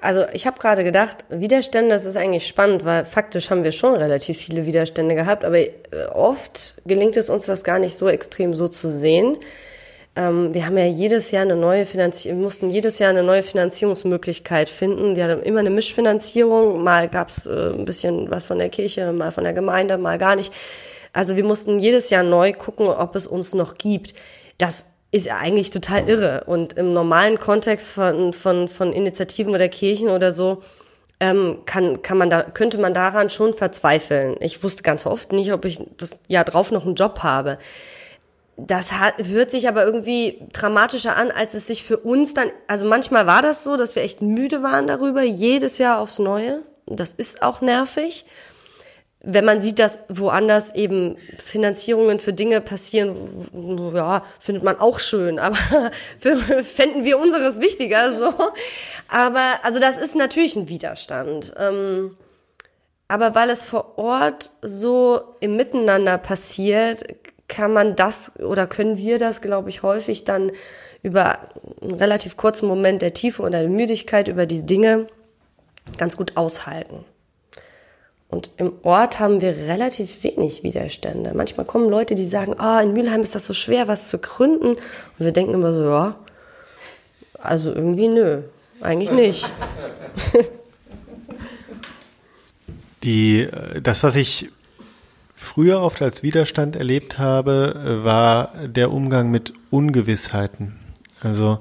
[0.00, 3.94] also ich habe gerade gedacht, Widerstände, das ist eigentlich spannend, weil faktisch haben wir schon
[3.94, 5.70] relativ viele Widerstände gehabt, aber äh,
[6.12, 9.36] oft gelingt es uns das gar nicht so extrem so zu sehen.
[10.16, 14.68] Ähm, wir haben ja jedes Jahr eine neue Finanzierung, mussten jedes Jahr eine neue Finanzierungsmöglichkeit
[14.70, 15.14] finden.
[15.14, 19.12] Wir hatten immer eine Mischfinanzierung, mal gab es äh, ein bisschen was von der Kirche,
[19.12, 20.52] mal von der Gemeinde, mal gar nicht.
[21.12, 24.14] Also wir mussten jedes Jahr neu gucken, ob es uns noch gibt.
[24.58, 26.44] Das ist ja eigentlich total irre.
[26.46, 30.62] Und im normalen Kontext von, von, von Initiativen oder Kirchen oder so,
[31.20, 34.36] ähm, kann, kann man da, könnte man daran schon verzweifeln.
[34.40, 37.58] Ich wusste ganz oft nicht, ob ich das Jahr drauf noch einen Job habe.
[38.58, 43.26] Das hört sich aber irgendwie dramatischer an, als es sich für uns dann, also manchmal
[43.26, 46.62] war das so, dass wir echt müde waren darüber, jedes Jahr aufs Neue.
[46.86, 48.24] Das ist auch nervig
[49.28, 55.38] wenn man sieht, dass woanders eben Finanzierungen für Dinge passieren, ja, findet man auch schön,
[55.40, 55.58] aber
[56.18, 58.32] fänden wir unseres wichtiger, so.
[59.08, 61.52] Aber, also das ist natürlich ein Widerstand.
[61.58, 62.16] Ähm,
[63.08, 67.04] aber weil es vor Ort so im Miteinander passiert,
[67.48, 70.52] kann man das oder können wir das, glaube ich, häufig dann
[71.02, 71.38] über
[71.80, 75.06] einen relativ kurzen Moment der Tiefe oder der Müdigkeit über die Dinge
[75.98, 77.04] ganz gut aushalten.
[78.28, 81.32] Und im Ort haben wir relativ wenig Widerstände.
[81.32, 84.70] Manchmal kommen Leute, die sagen, ah, in Mülheim ist das so schwer, was zu gründen.
[84.70, 84.80] Und
[85.18, 86.16] wir denken immer so, ja,
[87.34, 88.42] also irgendwie nö,
[88.80, 89.52] eigentlich nicht.
[93.02, 94.50] Die, äh, das, was ich
[95.36, 100.76] früher oft als Widerstand erlebt habe, äh, war der Umgang mit Ungewissheiten.
[101.20, 101.60] Also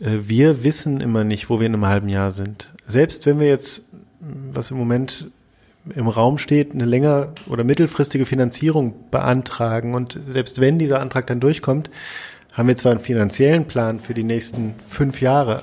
[0.00, 2.68] äh, wir wissen immer nicht, wo wir in einem halben Jahr sind.
[2.86, 5.30] Selbst wenn wir jetzt, was im Moment
[5.94, 11.40] im Raum steht, eine länger oder mittelfristige Finanzierung beantragen und selbst wenn dieser Antrag dann
[11.40, 11.90] durchkommt,
[12.52, 15.62] haben wir zwar einen finanziellen Plan für die nächsten fünf Jahre.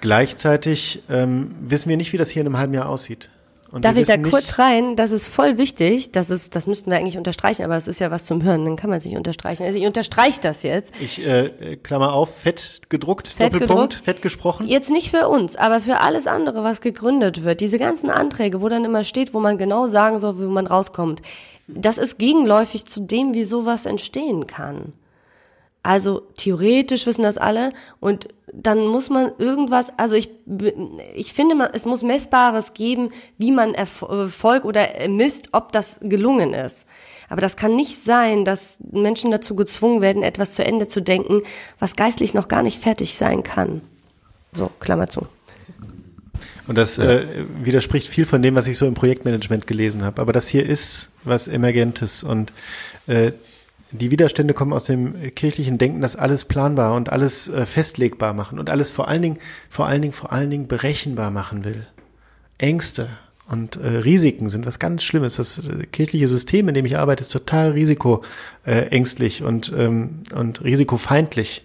[0.00, 3.30] Gleichzeitig ähm, wissen wir nicht, wie das hier in einem halben Jahr aussieht.
[3.70, 4.94] Und Darf ich da nicht- kurz rein?
[4.96, 6.12] Das ist voll wichtig.
[6.12, 8.76] Das ist, das müssten wir eigentlich unterstreichen, aber es ist ja was zum Hören, dann
[8.76, 9.64] kann man es nicht unterstreichen.
[9.64, 10.92] Also ich unterstreiche das jetzt.
[11.00, 14.04] Ich äh, Klammer auf, fett gedruckt, Fett Doppelpunkt, gedruckt.
[14.04, 14.68] fett gesprochen.
[14.68, 17.60] Jetzt nicht für uns, aber für alles andere, was gegründet wird.
[17.60, 21.20] Diese ganzen Anträge, wo dann immer steht, wo man genau sagen soll, wo man rauskommt.
[21.66, 24.92] Das ist gegenläufig zu dem, wie sowas entstehen kann.
[25.82, 28.28] Also theoretisch wissen das alle und
[28.62, 30.30] dann muss man irgendwas, also ich,
[31.14, 36.54] ich finde, man, es muss Messbares geben, wie man Erfolg oder misst, ob das gelungen
[36.54, 36.86] ist.
[37.28, 41.42] Aber das kann nicht sein, dass Menschen dazu gezwungen werden, etwas zu Ende zu denken,
[41.78, 43.82] was geistlich noch gar nicht fertig sein kann.
[44.52, 45.26] So, Klammer zu.
[46.66, 47.26] Und das äh,
[47.62, 50.20] widerspricht viel von dem, was ich so im Projektmanagement gelesen habe.
[50.20, 52.52] Aber das hier ist was Emergentes und
[53.06, 53.32] äh,
[53.96, 58.58] die Widerstände kommen aus dem kirchlichen Denken, das alles planbar und alles äh, festlegbar machen
[58.58, 59.38] und alles vor allen Dingen,
[59.70, 61.86] vor allen Dingen, vor allen Dingen berechenbar machen will.
[62.58, 63.08] Ängste
[63.48, 65.36] und äh, Risiken sind was ganz Schlimmes.
[65.36, 71.64] Das äh, kirchliche System, in dem ich arbeite, ist total risikoängstlich und, ähm, und risikofeindlich.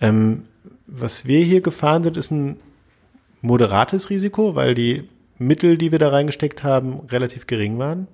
[0.00, 0.44] Ähm,
[0.86, 2.56] was wir hier gefahren sind, ist ein
[3.40, 8.08] moderates Risiko, weil die Mittel, die wir da reingesteckt haben, relativ gering waren.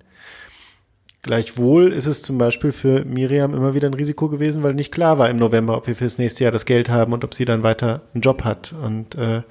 [1.26, 5.18] Gleichwohl ist es zum Beispiel für Miriam immer wieder ein Risiko gewesen, weil nicht klar
[5.18, 7.64] war im November, ob wir fürs nächste Jahr das Geld haben und ob sie dann
[7.64, 8.72] weiter einen Job hat.
[8.72, 9.42] Und äh,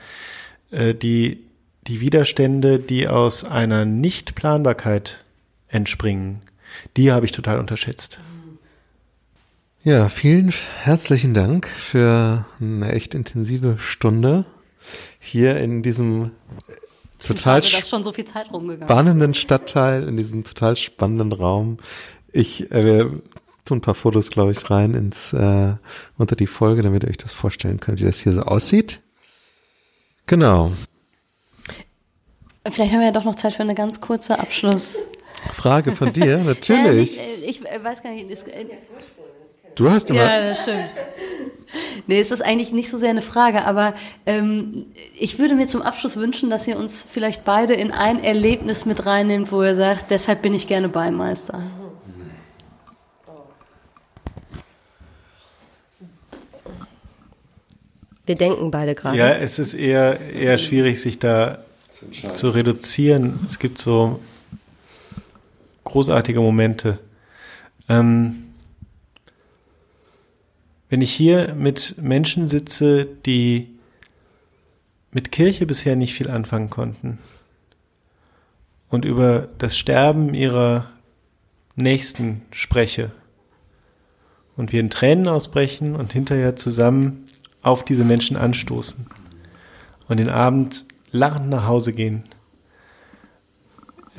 [0.71, 1.43] äh, die,
[1.85, 5.25] die Widerstände, die aus einer Nichtplanbarkeit
[5.67, 6.39] entspringen,
[6.95, 8.19] die habe ich total unterschätzt.
[9.83, 14.45] Ja, vielen herzlichen Dank für eine echt intensive Stunde
[15.19, 16.31] hier in diesem
[17.27, 18.87] total schade, schon so viel Zeit rumgegangen.
[18.87, 21.77] spannenden Stadtteil, in diesem total spannenden Raum.
[22.31, 23.21] Ich äh, wir
[23.65, 25.73] tun ein paar Fotos, glaube ich, rein ins äh,
[26.17, 29.01] unter die Folge, damit ihr euch das vorstellen könnt, wie das hier so aussieht.
[30.27, 30.71] Genau.
[32.69, 34.97] Vielleicht haben wir ja doch noch Zeit für eine ganz kurze Abschluss.
[35.51, 37.17] Frage von dir, natürlich.
[37.17, 38.29] Ja, ich, ich, weiß gar nicht.
[38.29, 38.47] Ist,
[39.75, 40.21] du hast immer.
[40.21, 40.91] Ja, das stimmt.
[42.07, 43.93] Nee, es ist eigentlich nicht so sehr eine Frage, aber
[44.25, 44.87] ähm,
[45.17, 49.05] ich würde mir zum Abschluss wünschen, dass ihr uns vielleicht beide in ein Erlebnis mit
[49.05, 51.63] reinnimmt, wo ihr sagt, deshalb bin ich gerne Beimeister.
[58.25, 59.17] Wir denken beide gerade.
[59.17, 61.59] Ja, es ist eher, eher schwierig, sich da
[61.89, 63.39] zu reduzieren.
[63.47, 64.19] Es gibt so
[65.83, 66.99] großartige Momente.
[67.87, 68.44] Ähm,
[70.95, 73.67] wenn ich hier mit Menschen sitze, die
[75.11, 77.19] mit Kirche bisher nicht viel anfangen konnten
[78.87, 80.89] und über das Sterben ihrer
[81.75, 83.11] Nächsten spreche
[84.55, 87.27] und wir in Tränen ausbrechen und hinterher zusammen
[87.61, 89.07] auf diese Menschen anstoßen
[90.07, 92.23] und den Abend lachend nach Hause gehen,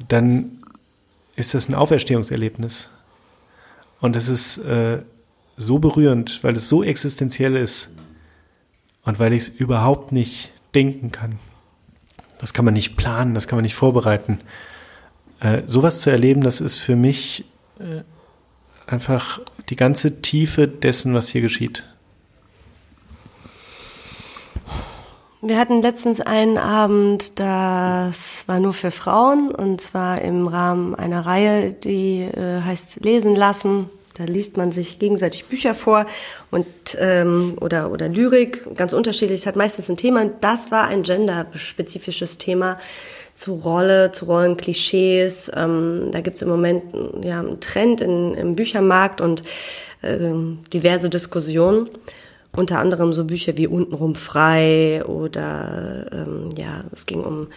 [0.09, 0.63] dann
[1.37, 2.91] ist das ein Auferstehungserlebnis.
[3.99, 5.01] Und es ist äh,
[5.57, 7.91] so berührend, weil es so existenziell ist
[9.05, 11.39] und weil ich es überhaupt nicht denken kann.
[12.39, 14.41] Das kann man nicht planen, das kann man nicht vorbereiten.
[15.41, 17.45] Äh, sowas zu erleben, das ist für mich
[17.79, 18.03] äh,
[18.87, 21.85] einfach die ganze Tiefe dessen, was hier geschieht.
[25.43, 31.25] Wir hatten letztens einen Abend, das war nur für Frauen und zwar im Rahmen einer
[31.25, 33.89] Reihe, die äh, heißt Lesen lassen.
[34.17, 36.07] Da liest man sich gegenseitig Bücher vor
[36.51, 36.67] und
[36.99, 39.47] ähm, oder oder Lyrik, ganz unterschiedlich.
[39.47, 40.25] Hat meistens ein Thema.
[40.41, 42.79] Das war ein genderspezifisches Thema
[43.35, 45.53] zu Rolle, zu Rollenklischees.
[45.55, 46.83] Ähm, da gibt es im Moment
[47.23, 49.43] ja einen Trend in, im Büchermarkt und
[50.03, 51.91] ähm, diverse Diskussionen.
[52.53, 57.49] Unter anderem so Bücher wie Untenrum frei oder ähm, ja, es ging um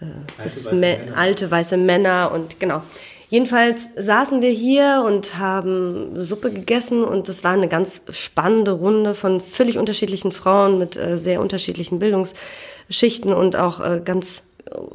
[0.00, 0.06] äh,
[0.42, 2.82] das alte weiße, alte weiße Männer und genau.
[3.28, 9.14] Jedenfalls saßen wir hier und haben Suppe gegessen und es war eine ganz spannende Runde
[9.14, 14.42] von völlig unterschiedlichen Frauen mit äh, sehr unterschiedlichen Bildungsschichten und auch äh, ganz,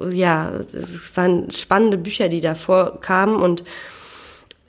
[0.10, 3.66] ja, es waren spannende Bücher, die da vorkamen und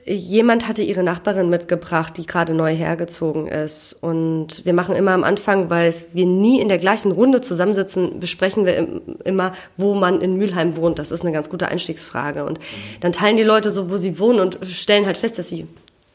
[0.05, 3.93] Jemand hatte ihre Nachbarin mitgebracht, die gerade neu hergezogen ist.
[4.01, 8.67] Und wir machen immer am Anfang, weil wir nie in der gleichen Runde zusammensitzen, besprechen
[8.67, 10.99] wir immer, wo man in Mülheim wohnt.
[10.99, 12.45] Das ist eine ganz gute Einstiegsfrage.
[12.45, 12.59] Und
[13.01, 15.69] dann teilen die Leute so, wo sie wohnen und stellen halt fest, dass sie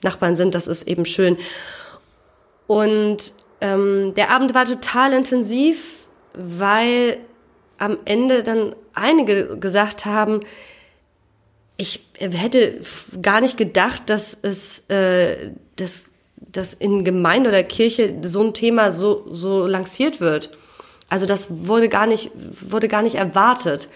[0.03, 0.53] Nachbarn sind.
[0.53, 1.38] Das ist eben schön.
[2.67, 3.31] Und
[3.61, 5.99] ähm, der Abend war total intensiv,
[6.33, 7.17] weil
[7.77, 10.41] am Ende dann einige gesagt haben,
[11.78, 12.82] ich hätte
[13.21, 18.91] gar nicht gedacht, dass es, äh, dass, dass in Gemeinde oder Kirche so ein Thema
[18.91, 20.51] so, so lanciert wird.
[21.09, 23.89] Also das wurde gar nicht, wurde gar nicht erwartet.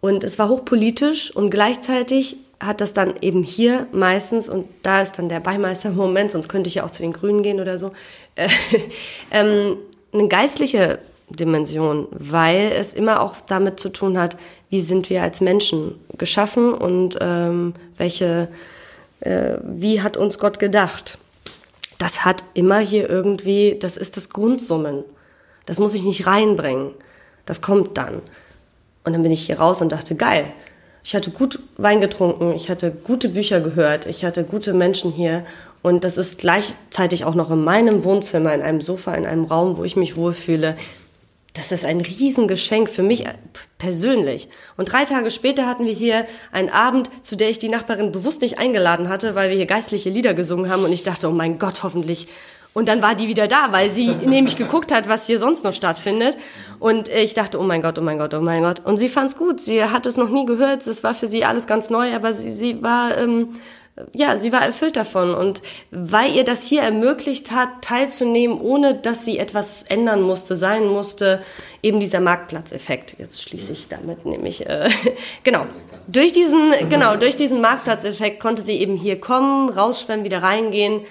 [0.00, 5.18] Und es war hochpolitisch und gleichzeitig hat das dann eben hier meistens, und da ist
[5.18, 7.92] dann der Beimeister-Moment, sonst könnte ich ja auch zu den Grünen gehen oder so,
[8.34, 8.48] äh,
[9.30, 9.78] ähm,
[10.12, 10.98] eine geistliche
[11.28, 14.36] Dimension, weil es immer auch damit zu tun hat,
[14.70, 18.48] wie sind wir als Menschen geschaffen und ähm, welche,
[19.20, 21.18] äh, wie hat uns Gott gedacht.
[21.98, 25.04] das hat immer hier irgendwie, das ist das Grundsummen.
[25.64, 26.90] Das muss ich nicht reinbringen.
[27.46, 28.20] Das kommt dann.
[29.04, 30.52] Und dann bin ich hier raus und dachte, geil.
[31.04, 35.44] Ich hatte gut Wein getrunken, ich hatte gute Bücher gehört, ich hatte gute Menschen hier.
[35.82, 39.76] Und das ist gleichzeitig auch noch in meinem Wohnzimmer, in einem Sofa, in einem Raum,
[39.76, 40.76] wo ich mich wohlfühle.
[41.54, 43.24] Das ist ein Riesengeschenk für mich
[43.78, 44.48] persönlich.
[44.76, 48.42] Und drei Tage später hatten wir hier einen Abend, zu der ich die Nachbarin bewusst
[48.42, 50.84] nicht eingeladen hatte, weil wir hier geistliche Lieder gesungen haben.
[50.84, 52.28] Und ich dachte, oh mein Gott, hoffentlich
[52.74, 55.72] und dann war die wieder da, weil sie nämlich geguckt hat, was hier sonst noch
[55.72, 56.36] stattfindet.
[56.80, 58.80] Und ich dachte, oh mein Gott, oh mein Gott, oh mein Gott.
[58.84, 59.60] Und sie fand's gut.
[59.60, 60.86] Sie hat es noch nie gehört.
[60.86, 63.60] Es war für sie alles ganz neu, aber sie, sie war, ähm,
[64.12, 65.34] ja, sie war erfüllt davon.
[65.34, 70.86] Und weil ihr das hier ermöglicht hat, teilzunehmen, ohne dass sie etwas ändern musste, sein
[70.86, 71.42] musste,
[71.82, 73.16] eben dieser Marktplatzeffekt.
[73.18, 74.90] Jetzt schließe ich damit nämlich, äh,
[75.44, 75.66] genau.
[76.06, 81.02] Durch diesen, genau, durch diesen Marktplatzeffekt konnte sie eben hier kommen, rausschwemmen, wieder reingehen.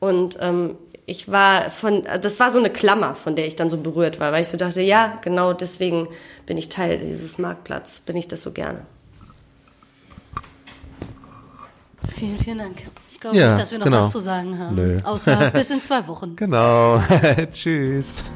[0.00, 0.76] Und ähm,
[1.06, 4.32] ich war von, das war so eine Klammer, von der ich dann so berührt war,
[4.32, 6.08] weil ich so dachte, ja, genau deswegen
[6.46, 8.86] bin ich Teil dieses Marktplatz, bin ich das so gerne.
[12.08, 12.76] Vielen, vielen Dank.
[13.10, 14.00] Ich glaube Ja, nicht, dass wir noch genau.
[14.00, 14.74] was zu sagen haben.
[14.76, 15.00] Nö.
[15.02, 16.36] Außer bis in zwei Wochen.
[16.36, 17.02] Genau.
[17.52, 18.30] Tschüss.